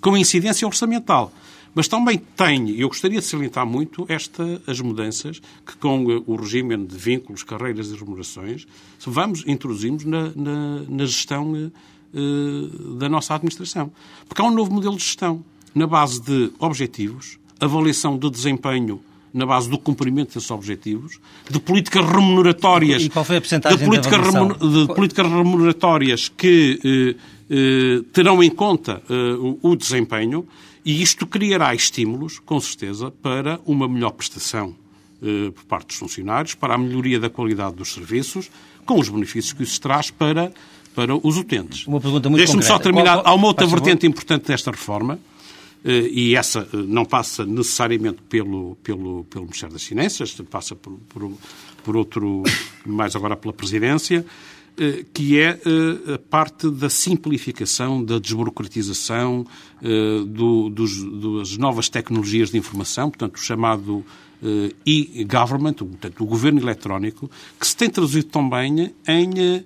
[0.01, 1.31] com incidência orçamental.
[1.73, 6.23] Mas também tem, e eu gostaria de salientar muito, esta, as mudanças que, com uh,
[6.25, 8.65] o regime de vínculos, carreiras e remunerações,
[9.05, 11.71] vamos, introduzimos na, na, na gestão
[12.97, 13.91] da nossa administração.
[14.25, 15.43] Porque há um novo modelo de gestão,
[15.73, 19.01] na base de objetivos, avaliação de desempenho
[19.35, 21.19] na base do cumprimento desses objetivos,
[21.49, 23.03] de políticas remuneratórias.
[23.03, 28.49] E qual foi a porcentagem de, política de, políticas remuneratórias que eh, eh, terão em
[28.49, 30.47] conta eh, o, o, desempenho
[30.85, 34.73] e isto criará estímulos, com certeza, para uma melhor prestação
[35.55, 38.51] por parte dos funcionários, para a melhoria da qualidade dos serviços,
[38.85, 40.51] com os benefícios que isso traz para,
[40.93, 41.87] para os utentes.
[41.87, 43.23] Uma pergunta muito Deixe-me só terminar.
[43.23, 43.81] Qual- Há uma outra favor.
[43.81, 45.34] vertente importante desta reforma, eh,
[45.91, 51.31] e essa eh, não passa necessariamente pelo, pelo, pelo Ministério das Finanças, passa por, por,
[51.83, 52.43] por outro,
[52.85, 54.25] mais agora pela Presidência,
[54.77, 59.45] eh, que é eh, a parte da simplificação, da desburocratização,
[59.81, 61.03] eh, do- dos-
[61.39, 64.03] das novas tecnologias de informação, portanto, o chamado
[64.43, 69.63] eh, e-government, portanto, o governo eletrónico, que se tem traduzido também em eh, eh,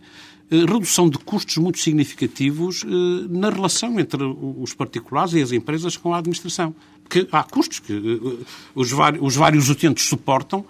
[0.52, 2.88] redução de custos muito significativos eh,
[3.30, 6.74] na relação entre os particulares e as empresas com a administração.
[7.04, 10.66] Porque há custos que eh, os vari- os vários utentes suportam,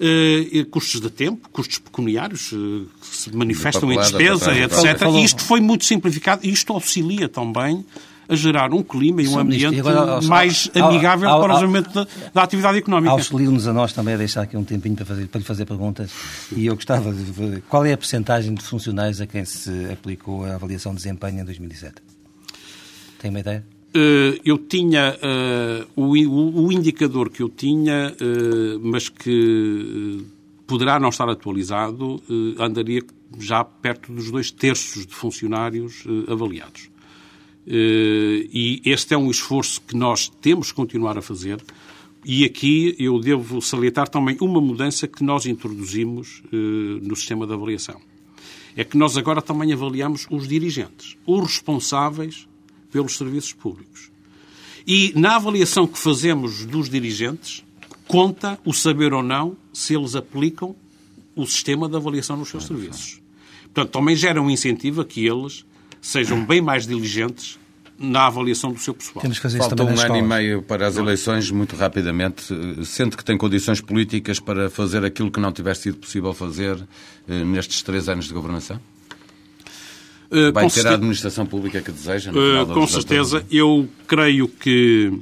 [0.00, 4.98] eh, e custos de tempo, custos pecuniários eh, que se manifestam em despesa, etc.
[4.98, 7.84] Falou- E isto foi muito simplificado e isto auxilia também
[8.28, 11.56] a gerar um clima e um ambiente agora, ao- mais ao- amigável ao- para o
[11.56, 13.12] ao- desenvolvimento da, da atividade económica.
[13.12, 16.10] Auxilie-nos a nós também a deixar aqui um tempinho para, fazer, para lhe fazer perguntas.
[16.56, 20.44] E eu gostava de ver qual é a percentagem de funcionários a quem se aplicou
[20.44, 21.96] a avaliação de desempenho em 2017?
[23.18, 23.64] Tem uma ideia?
[23.94, 26.12] Eh, eu tinha eh, o,
[26.66, 30.24] o- indicador que eu tinha, eh, mas que
[30.66, 32.22] poderá não estar atualizado,
[32.58, 33.02] eh, andaria
[33.38, 36.88] já perto dos dois terços de funcionários avaliados.
[37.66, 41.62] Eh, e este é um esforço que nós temos que continuar a fazer.
[42.24, 46.56] E aqui eu devo salientar também uma mudança que nós introduzimos eh,
[47.02, 48.00] no sistema de avaliação.
[48.76, 52.48] É que nós agora também avaliamos os dirigentes, os responsáveis
[52.90, 54.10] pelos serviços públicos.
[54.86, 57.64] E na avaliação que fazemos dos dirigentes,
[58.08, 60.74] conta o saber ou não se eles aplicam
[61.36, 63.20] o sistema de avaliação nos seus serviços.
[63.64, 65.64] Portanto, também gera um incentivo a que eles
[66.02, 67.58] sejam bem mais diligentes
[67.98, 69.22] na avaliação do seu pessoal.
[69.22, 72.42] Temos que fazer Falta um ano e meio para as eleições, muito rapidamente.
[72.84, 76.76] Sente que tem condições políticas para fazer aquilo que não tivesse sido possível fazer
[77.28, 78.80] eh, nestes três anos de governação?
[80.30, 82.32] Uh, Vai com ter a administração pública que deseja?
[82.32, 83.46] No Uh, com certeza.
[83.50, 85.12] Eu creio que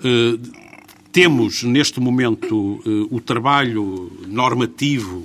[0.00, 0.38] uh,
[1.10, 5.24] temos neste momento uh, o trabalho normativo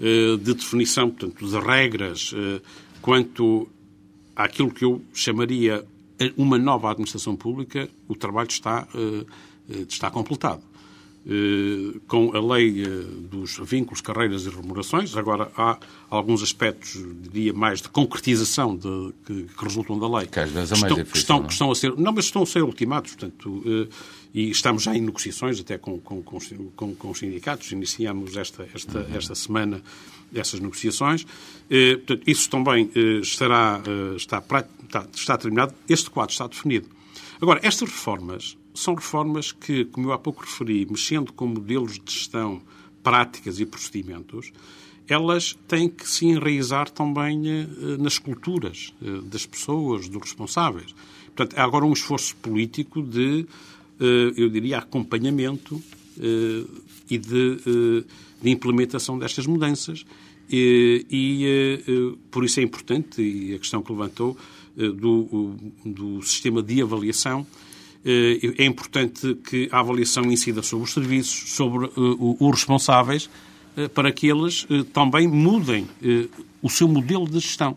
[0.00, 2.62] uh, de definição, portanto, de regras uh,
[3.08, 3.66] quanto
[4.36, 5.82] àquilo que eu chamaria
[6.36, 8.98] uma nova administração pública, o trabalho está, uh,
[9.72, 10.60] uh, está completado.
[11.26, 12.88] Eh, com a lei eh,
[13.30, 15.14] dos vínculos, carreiras e remunerações.
[15.16, 20.26] Agora, há alguns aspectos, diria, mais de concretização de- que, que resultam da lei.
[20.26, 21.48] Que às vezes é mais estão, difícil, Estão, não é?
[21.50, 23.88] estão a ser, não, mas estão a ser ultimados, portanto, eh,
[24.32, 27.72] e estamos já em negociações até com, com, com- com os sindicatos.
[27.72, 29.14] Iniciamos esta, esta, Uhum.
[29.16, 29.82] esta semana
[30.34, 31.26] essas negociações.
[31.70, 34.66] Eh, portanto, isso também eh, estará, eh, está, pra-
[35.14, 35.74] está, terminado.
[35.88, 36.86] Este quadro está definido.
[37.40, 42.12] Agora, estas reformas são reformas que, como eu há pouco referi, mexendo com modelos de
[42.12, 42.60] gestão,
[43.02, 44.52] práticas e procedimentos,
[45.08, 47.40] elas têm que se enraizar também
[47.98, 48.92] nas culturas
[49.24, 50.94] das pessoas, dos responsáveis.
[51.34, 53.46] Portanto, há agora um esforço político de,
[54.36, 55.82] eu diria, acompanhamento
[57.10, 58.04] e de, eh,
[58.42, 60.04] de implementação destas mudanças.
[60.50, 64.34] E, e, eh, eh, por isso é importante, e a questão que levantou,
[64.78, 65.52] eh, do,
[65.84, 67.46] do sistema de avaliação,
[68.02, 71.90] eh, é importante que a avaliação incida sobre os serviços, sobre eh,
[72.40, 73.28] os responsáveis,
[73.76, 76.28] eh, para que eles eh, também mudem eh,
[76.62, 77.76] o seu modelo de gestão.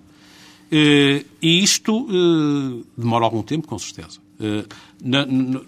[0.71, 4.20] Eh, E isto eh, demora algum tempo, com certeza.
[4.41, 4.65] Eh,
[5.03, 5.61] na- na-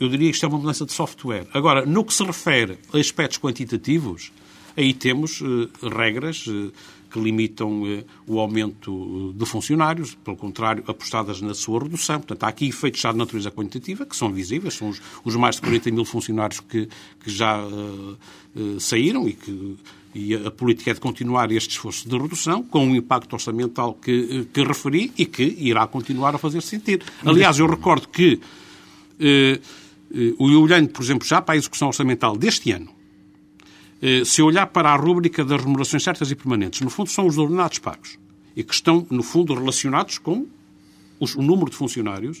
[0.00, 1.46] eu diria que isto é uma mudança de software.
[1.52, 4.32] Agora, no que se refere a aspectos quantitativos,
[4.76, 6.70] aí temos eh, regras eh,
[7.10, 12.16] que limitam eh, o aumento de funcionários, pelo contrário, apostadas na sua redução.
[12.18, 15.56] Portanto, há aqui efeitos já de natureza quantitativa que são visíveis, são os, os mais
[15.56, 16.88] de 40 mil funcionários que,
[17.22, 17.60] que já
[18.80, 19.76] saíram e que
[20.14, 24.46] e a política é de continuar este esforço de redução, com um impacto orçamental que,
[24.52, 27.04] que referi e que irá continuar a fazer sentido.
[27.24, 28.40] Aliás, eu recordo que,
[29.18, 29.60] eh,
[30.14, 32.90] eh, olhando, por exemplo, já para a execução orçamental deste ano,
[34.00, 37.36] eh, se olhar para a rúbrica das remunerações certas e permanentes, no fundo são os
[37.38, 38.16] ordenados pagos
[38.56, 40.46] e que estão, no fundo, relacionados com
[41.18, 42.40] os- o número de funcionários,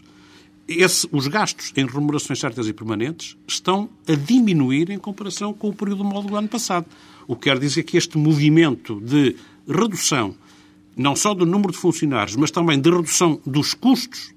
[0.68, 5.74] esse- os gastos em remunerações certas e permanentes estão a diminuir em comparação com o
[5.74, 6.86] período módulo do ano passado.
[7.26, 9.36] O que quer dizer que este movimento de
[9.68, 10.34] redução,
[10.96, 14.32] não só do número de funcionários, mas também de redução dos custos,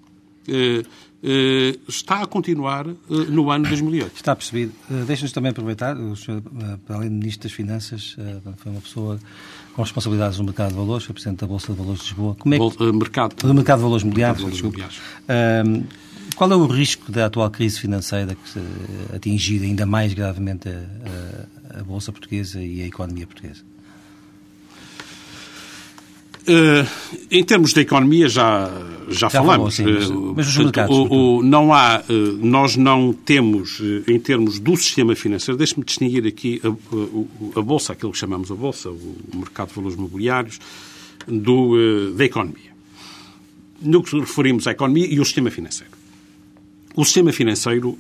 [0.47, 0.83] eh,
[1.23, 2.93] eh, está a continuar eh,
[3.29, 4.15] no ano 2008.
[4.15, 4.71] Está percebido.
[4.89, 8.71] Eh, Deixa-nos também aproveitar, o senhor, eh, para além de Ministro das Finanças, eh, foi
[8.71, 9.19] uma pessoa
[9.73, 12.35] com responsabilidades no mercado de valores, foi Presidente da Bolsa de Valores de Lisboa.
[12.39, 13.35] Como é que, mercado.
[13.45, 16.06] do mercado de valores mobiliários, Mercado de valores desculpe.
[16.37, 21.79] Qual é o risco da atual crise financeira que atingir ainda mais gravemente a, a,
[21.79, 23.63] a Bolsa Portuguesa e a economia portuguesa?
[26.43, 26.87] Uh,
[27.31, 28.71] em termos de economia já,
[29.09, 29.75] já, já falamos.
[29.77, 32.03] Falou, sim, mas, mas os mercados, o, o, não há,
[32.39, 38.11] nós não temos, em termos do sistema financeiro, deixe-me distinguir aqui a, a, Bolsa, aquilo
[38.11, 40.59] que chamamos a Bolsa, o mercado de valores mobiliários,
[41.27, 42.77] do, da economia.
[43.81, 45.96] No que referimos à economia e o sistema financeiro.
[46.97, 47.97] O sistema financeiro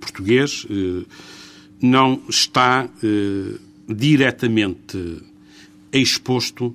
[0.00, 0.64] português
[1.82, 2.88] não está
[3.86, 5.22] diretamente
[5.92, 6.74] exposto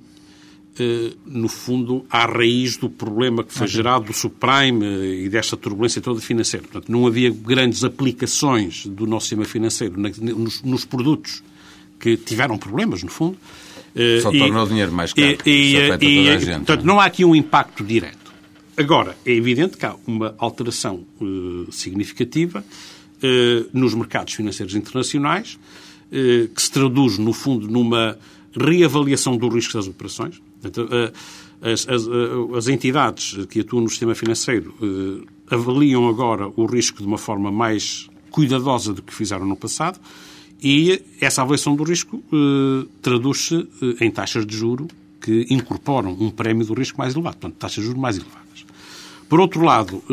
[0.78, 5.54] eh, no fundo, à raiz do problema que foi gerado do subprime eh, e desta
[5.54, 6.66] turbulência toda financeira.
[6.66, 11.42] Portanto, não havia grandes aplicações do nosso sistema financeiro nos, nos produtos
[12.00, 13.36] que tiveram problemas, no fundo.
[13.94, 15.36] Eh, Só tornou o dinheiro mais caro.
[15.44, 18.21] E, e, e, portanto, não há aqui um impacto direto.
[18.76, 25.58] Agora, é evidente que há uma alteração uh, significativa uh, nos mercados financeiros internacionais,
[26.06, 28.18] uh, que se traduz, no fundo, numa
[28.54, 30.40] reavaliação do risco das operações.
[30.64, 31.12] Eh,
[31.72, 36.98] as, as, eh, as, entidades que atuam no sistema financeiro eh, avaliam agora o risco
[36.98, 40.00] de uma forma mais cuidadosa do que fizeram no passado
[40.62, 42.22] e essa avaliação do risco
[43.02, 43.68] traduz-se
[44.00, 44.86] em taxas de juro
[45.20, 48.41] que incorporam um prémio do risco mais elevado, portanto, taxas de juros mais elevadas.
[49.32, 50.04] Por outro lado,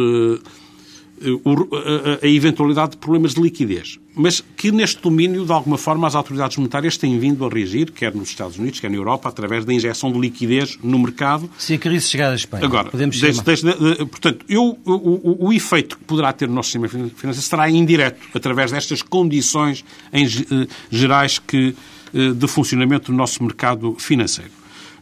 [2.23, 6.55] a eventualidade de problemas de liquidez, mas que neste domínio, de alguma forma, as autoridades
[6.55, 10.10] monetárias têm vindo a reagir, quer nos Estados Unidos, quer na Europa, através da injeção
[10.10, 11.49] de liquidez no mercado.
[11.58, 13.73] Se a crise chegar à Espanha, Agora, podemos desde, desde,
[14.05, 18.25] portanto, eu, o, o, o, efeito que poderá ter no nosso sistema financeiro será indireto,
[18.34, 21.75] através destas condições em, eh, gerais que,
[22.13, 24.51] eh, de funcionamento do nosso mercado financeiro.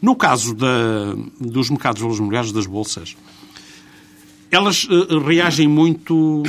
[0.01, 3.15] No caso da, dos mercados de valores imobiliários das bolsas,
[4.51, 6.43] elas uh, reagem muito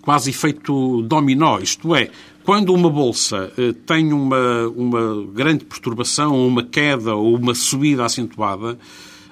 [0.00, 2.10] quase efeito dominó, isto é,
[2.44, 8.78] quando uma bolsa uh, tem uma, uma grande perturbação, uma queda ou uma subida acentuada,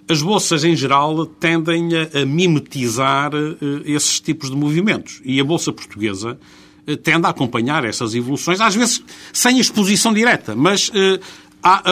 [0.09, 5.21] as bolsas em geral tendem a, a mimetizar uh, esses tipos de movimentos.
[5.25, 6.39] E a bolsa portuguesa
[7.05, 10.91] tende a acompanhar essas evoluções, às vezes sem exposição direta, mas
[11.63, 11.83] Há,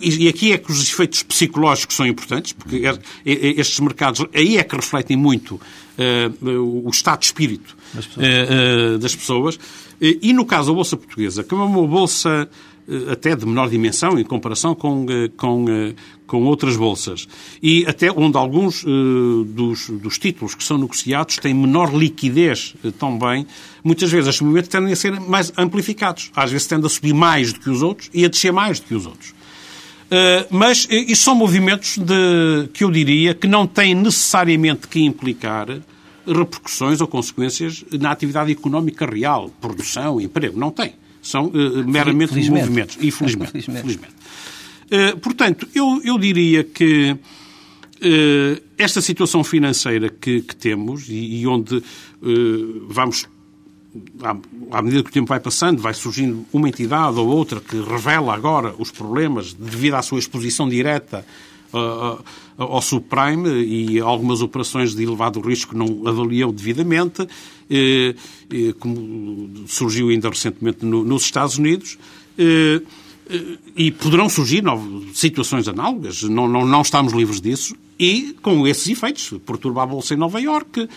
[0.00, 4.62] e aqui é que os efeitos psicológicos são importantes, porque é, estes mercados aí é
[4.62, 5.60] que refletem muito
[6.42, 8.98] o estado de espírito das pessoas.
[9.00, 9.58] Das pessoas.
[10.00, 12.48] E no caso da Bolsa Portuguesa, que é uma bolsa
[13.10, 15.94] até de menor dimensão em comparação com, eh, com, eh,
[16.26, 17.26] com outras bolsas.
[17.62, 23.46] E até onde alguns dos, dos títulos que são negociados têm menor liquidez também,
[23.84, 26.30] muitas vezes estes movimentos tendem a ser mais amplificados.
[26.34, 28.86] Às vezes tendem a subir mais do que os outros e a descer mais do
[28.86, 29.34] que os outros.
[30.50, 35.68] mas isso são movimentos de, que eu diria que não têm necessariamente que implicar
[36.26, 40.58] repercussões ou consequências na atividade económica real, produção, emprego.
[40.58, 40.94] Não tem.
[41.26, 42.60] São uh, meramente Felizmente.
[42.60, 42.98] movimentos.
[43.00, 43.50] Infelizmente.
[43.64, 43.82] Felizmente.
[43.82, 44.14] Felizmente.
[44.86, 51.46] Uh, portanto, eu, eu diria que uh, esta situação financeira que, que temos e, e
[51.46, 51.82] onde
[52.88, 53.26] vamos
[54.70, 58.34] à, medida que o tempo vai passando, vai surgindo uma entidade ou outra que revela
[58.34, 61.24] agora os problemas devido à sua exposição direta
[61.72, 62.22] uh,
[62.56, 67.26] ao subprime e algumas operações de elevado risco não avaliou devidamente,
[67.68, 68.14] eh,
[68.50, 71.98] eh, como surgiu ainda recentemente nos Estados Unidos.
[73.28, 74.62] Eh, e poderão surgir
[75.12, 80.14] situações análogas, não, não, não estamos livres disso, e com esses efeitos, perturba a Bolsa
[80.14, 80.88] em Nova Iorque,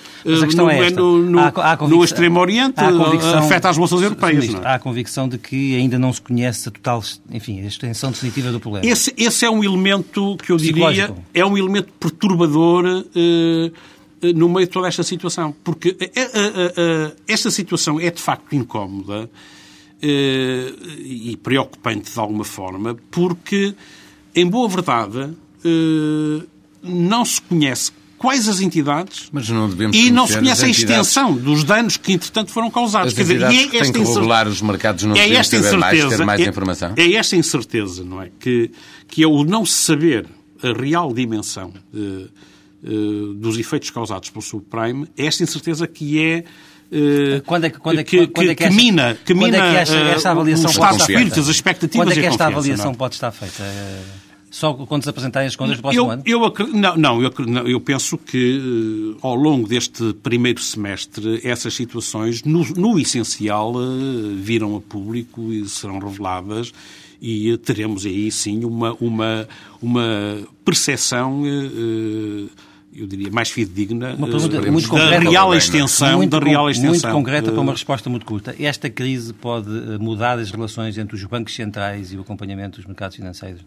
[0.55, 2.79] no, é no, no, há, há no Extremo Oriente,
[3.35, 4.43] afeta as bolsas europeias.
[4.43, 4.67] Ministro, é?
[4.67, 8.51] Há a convicção de que ainda não se conhece a total, enfim, a extensão definitiva
[8.51, 8.85] do problema.
[8.85, 13.71] Esse, esse é um elemento que eu diria, é um elemento perturbador eh,
[14.35, 19.29] no meio de toda esta situação, porque eh, eh, esta situação é de facto incómoda,
[19.33, 19.58] eh,
[20.01, 23.75] e preocupante de alguma forma, porque,
[24.33, 26.45] em boa verdade, eh,
[26.81, 31.97] não se conhece quais as entidades não e não se conhece a extensão dos danos
[31.97, 33.09] que, entretanto, foram causados.
[33.09, 36.17] As Quer dizer, e é têm que regular os mercados, não é esta incerteza, mais,
[36.17, 36.93] ter mais é, informação?
[36.97, 38.29] É esta incerteza, não é?
[38.39, 38.71] Que,
[39.07, 40.27] que é o não saber
[40.61, 42.29] a real dimensão uh,
[42.83, 46.43] uh, dos efeitos causados pelo subprime, é esta incerteza que é
[47.45, 49.55] quando é que, quando é que, que, quando é que, esta, mina, que mina quando
[49.55, 51.39] é que esta, esta avaliação pode estar feita?
[51.39, 53.63] as expectativas Quando é que esta avaliação pode estar feita?
[54.51, 56.23] Só quando se apresentarem as contas do próximo eu, ano?
[56.25, 57.31] Eu, não, não eu,
[57.67, 63.73] eu penso que ao longo deste primeiro semestre essas situações, no, no essencial,
[64.35, 66.73] viram a público e serão reveladas
[67.21, 69.47] e teremos aí sim uma, uma,
[69.81, 71.43] uma percepção
[72.93, 76.17] eu diria, mais fidedigna Uma pergunta uh, muito da concreta, real extensão.
[76.17, 78.55] muito, da real extensão muito concreta para uma uh, resposta muito curta.
[78.59, 82.85] Esta crise pode eh, mudar as relações entre os bancos centrais e o acompanhamento dos
[82.85, 83.63] mercados financeiros?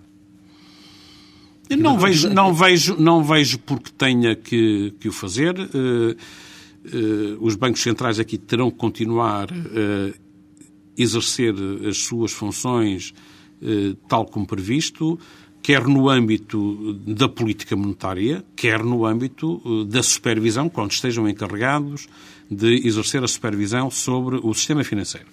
[1.71, 5.55] Eu não vejo, não vejo, não vejo porque tenha que, que o fazer.
[5.57, 6.17] Eh,
[6.87, 10.13] eh, os bancos centrais aqui terão que continuar a
[10.97, 11.55] exercer
[11.89, 13.15] as suas funções
[13.65, 15.17] eh, tal como previsto,
[15.63, 22.09] quer no âmbito da política monetária, quer no âmbito eh, da supervisão, quando estejam encarregados
[22.51, 25.29] de exercer a supervisão sobre o sistema financeiro.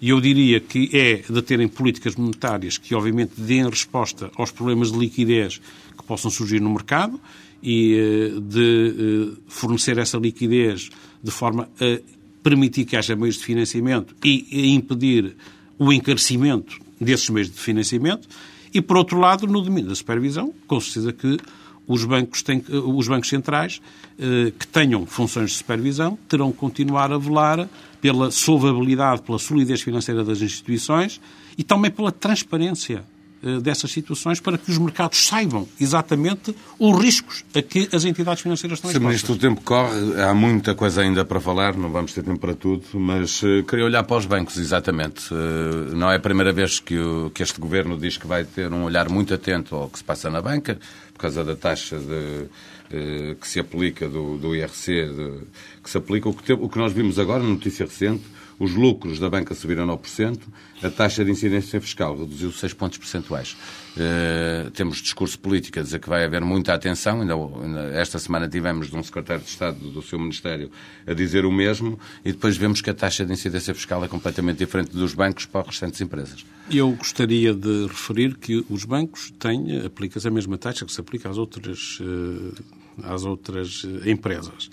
[0.00, 4.90] E eu diria que é de terem políticas monetárias que, obviamente, deem resposta aos problemas
[4.90, 5.60] de liquidez
[5.96, 7.20] que possam surgir no mercado
[7.62, 10.90] e eh, de eh, fornecer essa liquidez
[11.22, 12.00] de forma a
[12.42, 15.36] permitir que haja meios de financiamento e a impedir
[15.78, 18.28] o encarecimento desses meios de financiamento.
[18.74, 21.38] E, por outro lado, no domínio da supervisão, com certeza que
[21.86, 23.80] os bancos, têm, os bancos centrais
[24.18, 27.68] eh, que tenham funções de supervisão terão que continuar a velar
[28.00, 31.20] pela solvabilidade, pela solidez financeira das instituições
[31.56, 33.13] e também pela transparência eh,
[33.62, 38.78] dessas situações para que os mercados saibam exatamente os riscos a que as entidades financeiras
[38.78, 38.96] estão Sr.
[38.96, 39.02] expostas.
[39.28, 42.54] Ministro, o tempo corre, há muita coisa ainda para falar, não vamos ter tempo para
[42.54, 45.32] tudo, mas eh, queria olhar para os bancos, exatamente.
[45.32, 48.72] Eh, não é a primeira vez que, o- que este Governo diz que vai ter
[48.72, 50.78] um olhar muito atento ao que se passa na banca,
[51.12, 52.46] por causa da taxa de,
[52.92, 55.40] eh, que se aplica do, do IRC, de-
[55.82, 56.28] que se aplica.
[56.28, 58.22] O que, te- o que nós vimos agora, notícia recente,
[58.58, 60.40] os lucros da banca subiram 9%,
[60.82, 63.56] a taxa de incidência fiscal reduziu 6 pontos percentuais.
[63.96, 67.20] Eh, temos discurso político a dizer que vai haver muita atenção.
[67.20, 70.70] Ainda, ainda esta semana tivemos de um secretário de Estado do seu Ministério
[71.06, 74.58] a dizer o mesmo e depois vemos que a taxa de incidência fiscal é completamente
[74.58, 76.44] diferente dos bancos para as restantes empresas.
[76.70, 81.28] Eu gostaria de referir que os bancos têm, aplicam a mesma taxa que se aplica
[81.28, 82.62] às outras, eh,
[83.04, 84.70] às outras eh, empresas.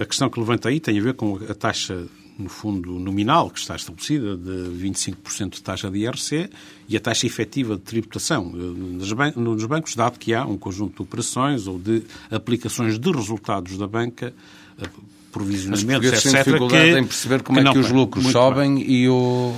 [0.00, 2.08] A questão que levanta aí tem a ver com a taxa,
[2.38, 6.50] no fundo, nominal, que está estabelecida de 25% de taxa de IRC
[6.88, 10.58] e a taxa efetiva de tributação eh, nos ban- nos bancos, dado que há um
[10.58, 14.34] conjunto de operações ou de aplicações de resultados da banca,
[14.78, 16.44] eh, Os provisionamentos, etc.
[16.44, 19.54] dificuldade que- em perceber como é que os lucros sobem e, o,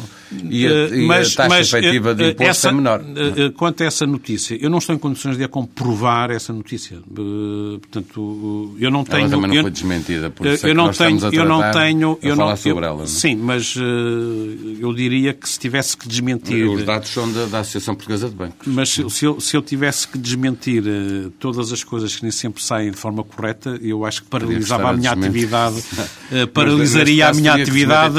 [0.51, 3.01] e, a, Eh, e a taxa efetiva de eh, imposto essa- é menor.
[3.16, 6.53] eh, eh, Quanto a essa notícia, eu não estou em condições de a comprovar essa
[6.53, 6.97] notícia.
[6.97, 9.20] Eh, Portanto, eh, eu não tenho...
[9.22, 11.70] Ela também não eu- foi desmentida, por eh, isso é eu não tenho, eu não
[11.72, 13.07] tenho, eu falar não, sobre eu- ela, não é?
[13.07, 16.68] Sim, mas eh, eu diria que se tivesse que desmentir...
[16.68, 18.66] Os dados são da, da Associação Portuguesa de Bancos.
[18.66, 22.31] Mas se se eu, se eu tivesse que desmentir eh, todas as coisas que nem
[22.31, 25.83] sempre saem de forma correta, eu acho que paralisava a minha atividade,
[26.31, 28.14] eh, Mas, paralisaria a minha atividade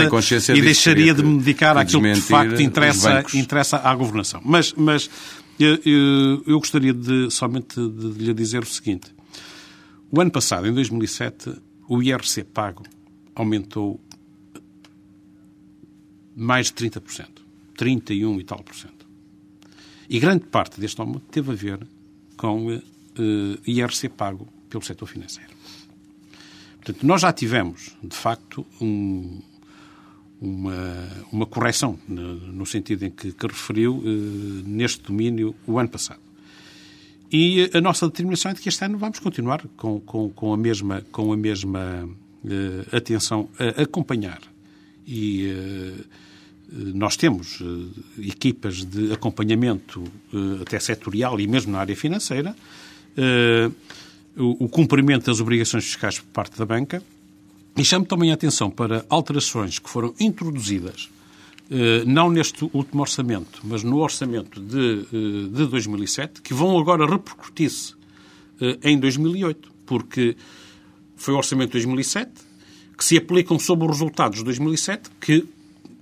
[0.55, 4.41] e deixaria de me dedicar que àquilo que de facto interessa, interessa à governação.
[4.43, 5.09] Mas, mas
[5.59, 9.13] eu, eu- eu gostaria de somente de lhe dizer o seguinte.
[10.11, 11.53] O ano passado, em 2007,
[11.87, 12.83] o IRC pago
[13.35, 13.99] aumentou
[16.35, 17.27] mais de 30%.
[17.77, 19.07] 31 e tal por cento.
[20.09, 21.79] E grande parte deste aumento teve a ver
[22.35, 22.81] com eh,
[23.65, 25.51] IRC pago pelo setor financeiro.
[26.75, 29.41] Portanto, nós já tivemos, de facto, um-
[30.41, 36.21] uma, uma correção, no, sentido em que, que referiu, eh, neste domínio, o ano passado.
[37.31, 40.57] E a nossa determinação é de que este ano vamos continuar com, com, com a
[40.57, 42.09] mesma, com a mesma
[42.45, 44.41] eh, atenção a acompanhar.
[45.05, 46.03] E eh,
[46.71, 50.03] nós temos eh, equipas de acompanhamento
[50.61, 52.55] até setorial e mesmo na área financeira,
[54.37, 57.03] o, o cumprimento das obrigações fiscais por parte da banca
[57.77, 61.09] e chamo também a atenção para alterações que foram introduzidas
[61.71, 67.05] eh, não neste último orçamento, mas no orçamento de, eh, de 2007, que vão agora
[67.05, 67.93] repercutir-se
[68.59, 70.35] eh, em 2008, porque
[71.15, 72.31] foi o orçamento de 2007
[72.97, 75.45] que se aplicam sobre os resultados de 2007, que,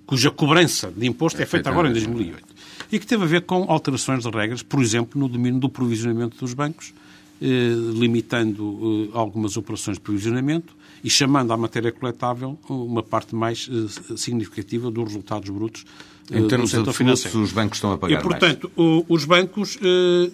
[0.06, 2.48] cuja cobrança de imposto é, feita agora em 2008.
[2.90, 6.38] E que teve a ver com alterações de regras, por exemplo, no domínio do provisionamento
[6.38, 6.94] dos bancos,
[7.40, 10.74] limitando algumas operações de provisionamento
[11.08, 15.86] e chamando à matéria coletável uma parte mais eh, significativa dos resultados brutos
[16.30, 17.42] eh, Em do termos setor absolutos, financeiro.
[17.42, 20.30] os bancos estão a pagar E, portanto, o- os bancos eh,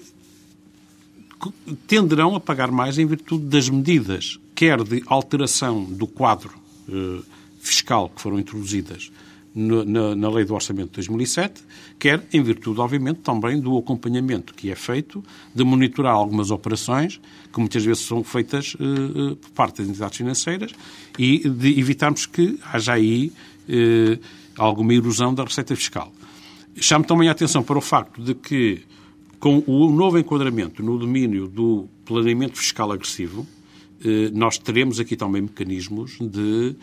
[1.87, 6.51] tenderão a pagar mais em virtude das medidas, quer de alteração do quadro
[7.59, 9.11] fiscal que foram introduzidas
[9.55, 11.61] no- na, na Lei do Orçamento de 2007,
[11.99, 15.23] quer em virtude, obviamente, também do acompanhamento que é feito
[15.53, 17.19] de monitorar algumas operações
[17.51, 20.71] que muitas vezes são feitas eh, eh, por parte das entidades financeiras
[21.19, 23.31] e de evitarmos que haja aí
[23.69, 24.17] eh,
[24.57, 26.11] alguma erosão da receita fiscal.
[26.75, 28.81] Chamo também a atenção para o facto de que
[29.39, 33.45] com o novo enquadramento no domínio do planeamento fiscal agressivo,
[34.33, 36.75] nós teremos aqui também mecanismos de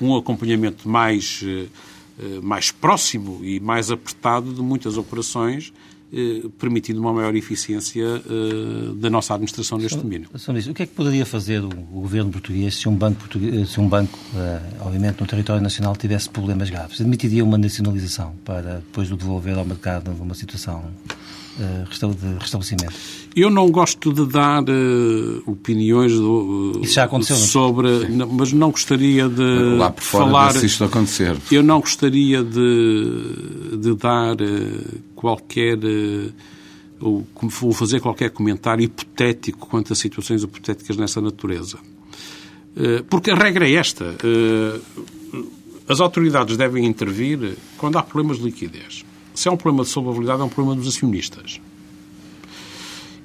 [0.00, 5.72] um acompanhamento mais, eh, mais próximo e mais apertado de muitas operações
[6.58, 8.04] permitindo uma maior eficiência
[8.96, 10.28] da nossa administração neste domínio.
[10.68, 13.20] o que é que poderia fazer o governo português se um banco,
[13.64, 14.18] se um banco
[14.80, 17.00] obviamente, no território nacional tivesse problemas graves?
[17.00, 20.82] Admitiria uma nacionalização para depois o devolver ao mercado numa situação
[22.38, 22.92] restabelecimento?
[23.34, 28.52] Eu não gosto de dar uh, opiniões do, uh, Isso já aconteceu, sobre, não, mas
[28.52, 30.52] não gostaria de Lá por fora falar.
[30.52, 31.36] Se isto acontecer.
[31.50, 35.78] Eu não gostaria de, de dar uh, qualquer
[37.00, 41.78] ou vou fazer qualquer comentário hipotético quanto a situações hipotéticas nessa natureza.
[43.08, 44.16] Porque a regra é esta.
[45.88, 49.04] As autoridades devem intervir quando há problemas de liquidez.
[49.40, 51.62] Se é um problema de solvabilidade, é um problema dos acionistas.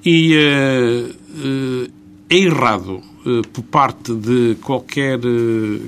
[0.05, 1.91] E uh, uh,
[2.29, 5.19] é errado, uh, por parte de qualquer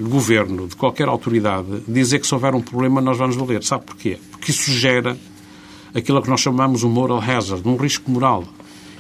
[0.02, 3.64] governo, de qualquer autoridade, dizer que se houver um problema nós vamos valer.
[3.64, 4.18] Sabe porquê?
[4.30, 5.18] Porque isso gera
[5.96, 8.44] aquilo que nós chamamos o moral hazard, um risco moral.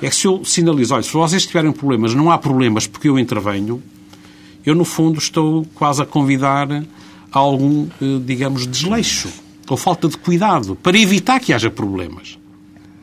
[0.01, 3.19] É que se eu sinalizo, olha, se vocês tiverem problemas, não há problemas porque eu
[3.19, 3.83] intervenho,
[4.65, 7.85] eu, no fundo, estou quase a convidar a algum,
[8.23, 12.37] digamos, desleixo ou falta de cuidado para evitar que haja problemas.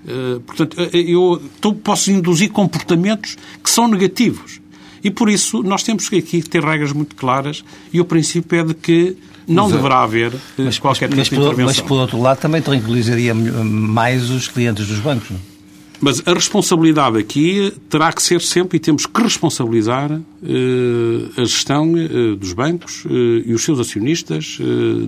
[0.05, 1.43] Uh, portanto, eh, eu
[1.83, 4.61] posso induzir comportamentos que são negativos.
[5.03, 8.65] E por isso nós temos que aqui ter regras muito claras e o princípio é
[8.65, 11.67] de que não mas, deverá haver eh, mas, qualquer mas, tipo de intervenção.
[11.67, 15.54] Mas, por outro lado, também tranquilizaria mais os clientes dos bancos, não?
[16.01, 21.95] Mas a responsabilidade aqui terá que ser sempre, e temos que responsabilizar eh, a gestão
[21.97, 24.59] eh, dos bancos eh, e os seus acionistas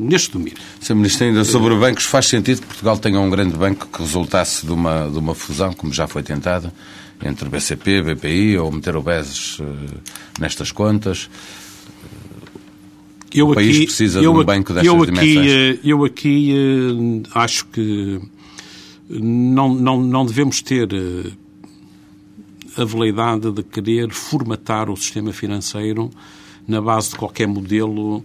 [0.00, 0.58] neste domínio.
[0.80, 0.94] Sr.
[0.94, 4.72] Ministro, ainda sobre bancos, faz sentido que Portugal tenha um grande banco que resultasse de
[4.72, 6.72] uma, de uma fusão, como já foi tentada,
[7.22, 9.58] entre BCP, BPI, ou meter o BES
[10.38, 11.28] nestas contas?
[13.34, 15.78] Eu o país aqui, precisa de um banco destas eu aqui, dimensões?
[15.84, 16.54] Eu aqui
[17.34, 18.20] acho que
[19.08, 21.30] não, não, não devemos ter eh,
[22.76, 26.10] a veleidade de querer formatar o sistema financeiro
[26.66, 28.24] na base de qualquer modelo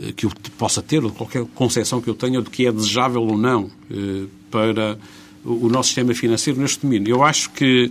[0.00, 2.72] eh, que eu possa ter, ou de qualquer concepção que eu tenha do que é
[2.72, 4.98] desejável ou não eh, para
[5.44, 7.16] o nosso sistema financeiro neste domínio.
[7.16, 7.90] Eu acho que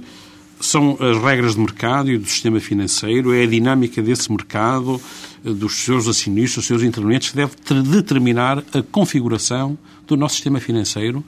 [0.60, 5.02] são as regras de mercado e do sistema financeiro, é a dinâmica desse mercado,
[5.44, 9.78] dos seus acionistas, dos seus intervenientes, que deve determinar a configuração
[10.08, 11.24] do nosso sistema financeiro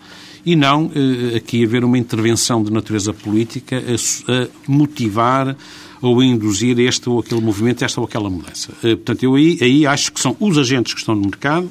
[0.45, 5.55] e não eh, aqui haver uma intervenção de natureza política a, a motivar
[6.01, 8.73] ou a induzir este ou aquele movimento, esta ou aquela mudança.
[8.83, 11.69] Eh, portanto, eu aí, aí acho que são os agentes que estão no mercado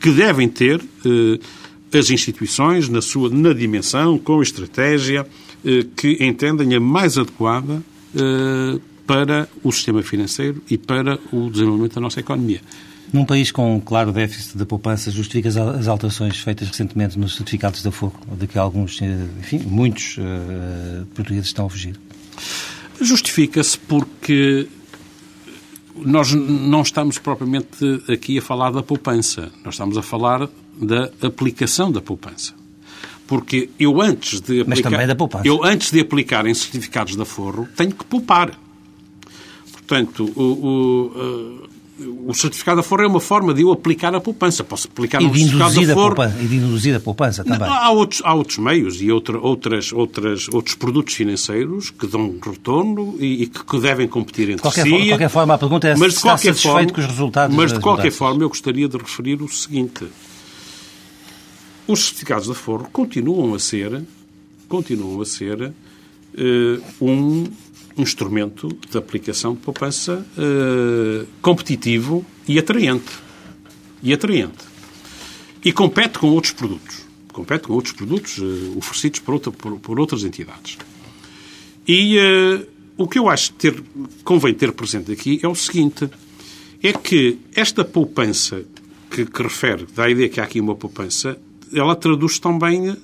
[0.00, 5.26] que devem ter eh, as instituições na sua na dimensão, com estratégia
[5.96, 7.82] que entendem a mais adequada
[9.08, 12.60] para o sistema financeiro e para o desenvolvimento da nossa economia.
[13.10, 17.82] Num país com um claro déficit da poupança, justifica as alterações feitas recentemente nos certificados
[17.82, 21.98] da fogo, de que alguns, eh, enfim, muitos uh, portugueses estão a fugir?
[23.00, 24.68] Justifica-se porque
[25.96, 30.46] nós não estamos propriamente aqui a falar da poupança, nós estamos a falar
[30.78, 32.52] da aplicação da poupança.
[33.26, 35.48] Porque eu antes de aplicar, Mas também da poupança.
[35.48, 38.67] eu antes de aplicar em certificados da Forro tenho que poupar.
[39.88, 40.42] Portanto, o,
[41.98, 44.62] o, o certificado da Forro é uma forma de eu aplicar a poupança.
[44.62, 46.14] Posso aplicar um certificado da Forro...
[46.42, 47.60] E de induzir a poupança também.
[47.60, 52.38] Não, há, outros, há outros meios e outra, outras, outras, outros produtos financeiros que dão
[52.38, 54.90] retorno e, e que devem competir entre qualquer si.
[54.90, 57.56] de qualquer forma, a pergunta é mas se de qualquer forma, com os resultados.
[57.56, 60.06] Mas de qualquer forma eu gostaria de referir o seguinte.
[61.86, 64.02] Os certificados da Forro continuam a ser,
[64.68, 65.74] continuam a ser uh,
[67.00, 67.46] um
[68.00, 73.10] instrumento de aplicação de poupança uh, competitivo e atraente.
[74.02, 74.64] E atraente.
[75.64, 77.06] E compete com outros produtos.
[77.32, 80.78] Compete com outros produtos uh, oferecidos por, outra, por, por, outras entidades.
[81.86, 83.82] E uh, o que eu acho que ter,
[84.24, 86.08] convém ter presente aqui é o seguinte:
[86.82, 88.62] é que esta poupança
[89.10, 91.38] que, que refere, dá a ideia que há aqui uma poupança,
[91.72, 92.96] ela traduz também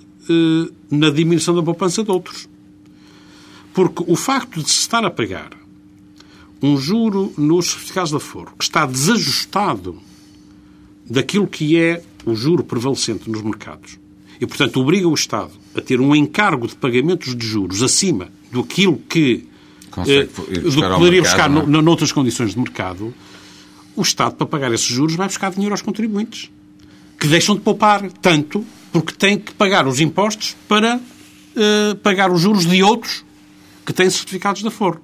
[0.90, 2.48] na diminuição da poupança de outros.
[3.74, 5.50] Porque o facto de se estar a pagar
[6.62, 10.00] um juro nos certificados de aforo que está desajustado
[11.04, 13.98] daquilo que é o juro prevalecente nos mercados
[14.40, 18.60] e, portanto, obriga o Estado a ter um encargo de pagamentos de juros acima do
[18.60, 19.46] aquilo que,
[20.06, 21.66] eh, do que poderia buscar é?
[21.66, 23.12] noutras condições de mercado,
[23.96, 26.50] o Estado, para pagar esses juros, vai buscar dinheiro aos contribuintes,
[27.18, 32.40] que deixam de poupar tanto porque têm que pagar os impostos para uh, pagar os
[32.40, 33.24] juros de outros
[33.84, 35.00] que têm certificados de aforro.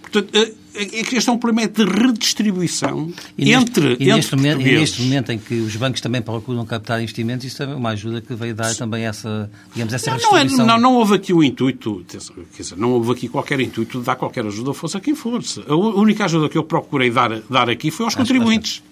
[0.00, 4.60] Portanto, uh, este é um problema de redistribuição e entre, neste, e entre neste momento,
[4.60, 8.20] e neste momento em que os bancos também procuram captar investimentos, isso é uma ajuda
[8.20, 10.66] que veio dar também essa, digamos, essa não, não, é, redistribuição.
[10.66, 12.18] não, não houve aqui o intuito, quer
[12.62, 15.62] dizer, não houve aqui qualquer intuito de dar qualquer ajuda, fosse a quem fosse.
[15.68, 18.82] A única ajuda que eu procurei dar, dar aqui foi aos contribuintes.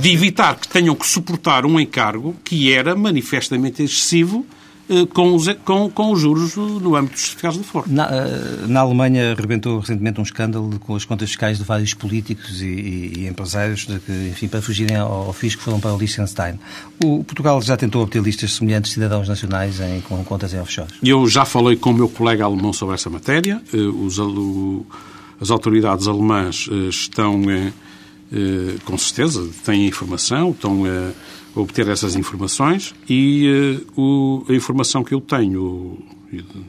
[0.00, 4.59] De evitar que tenham que suportar um encargo que era manifestamente excessivo eh,
[5.12, 7.94] com os, com, com os juros no âmbito dos certificados de forno.
[7.94, 12.60] Na, eh, na Alemanha rebentou recentemente um escândalo com as contas fiscais de vários políticos
[12.60, 15.98] e, e, e empresários de que, enfim, para fugirem ao, ao fisco foram para o
[15.98, 16.58] Liechtenstein.
[17.04, 20.88] O Portugal já tentou obter listas semelhantes de cidadãos nacionais em, com contas em offshore?
[21.02, 23.62] Eu já falei com o meu colega alemão sobre essa matéria.
[23.72, 24.18] Eh, os,
[25.40, 27.42] as autoridades alemãs estão,
[28.84, 30.84] com certeza, têm informação, estão
[31.54, 35.98] obter essas informações e uh, o, a informação que eu tenho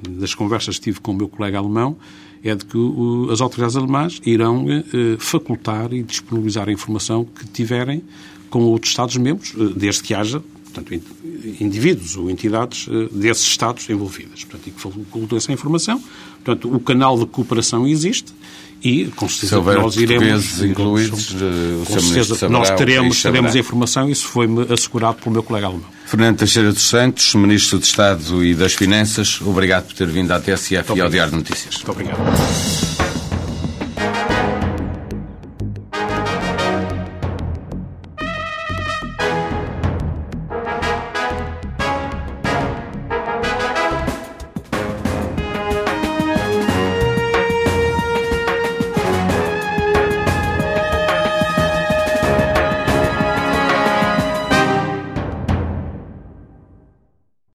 [0.09, 1.95] das conversas que tive com o meu colega alemão
[2.43, 7.47] é de que o, as autoridades alemãs irão uh, facultar e disponibilizar a informação que
[7.47, 8.03] tiverem
[8.49, 10.41] com outros Estados-membros, uh, desde que haja
[10.73, 11.03] portanto,
[11.59, 14.45] indivíduos ou entidades desses Estados envolvidas.
[14.45, 16.01] Portanto, e que facultam essa informação.
[16.43, 18.33] Portanto, o canal de cooperação existe
[18.83, 24.65] e com certeza nós iremos, incluídos, iremos, com certeza nós teremos, teremos informação isso foi-me
[24.71, 25.85] assegurado pelo meu colega alemão.
[26.05, 30.39] Fernando Teixeira dos Santos, Ministro de Estado e das Finanças, obrigado por ter vindo à
[30.39, 31.75] TSF Muito e ao Diário de Notícias.
[31.75, 33.00] Muito obrigado.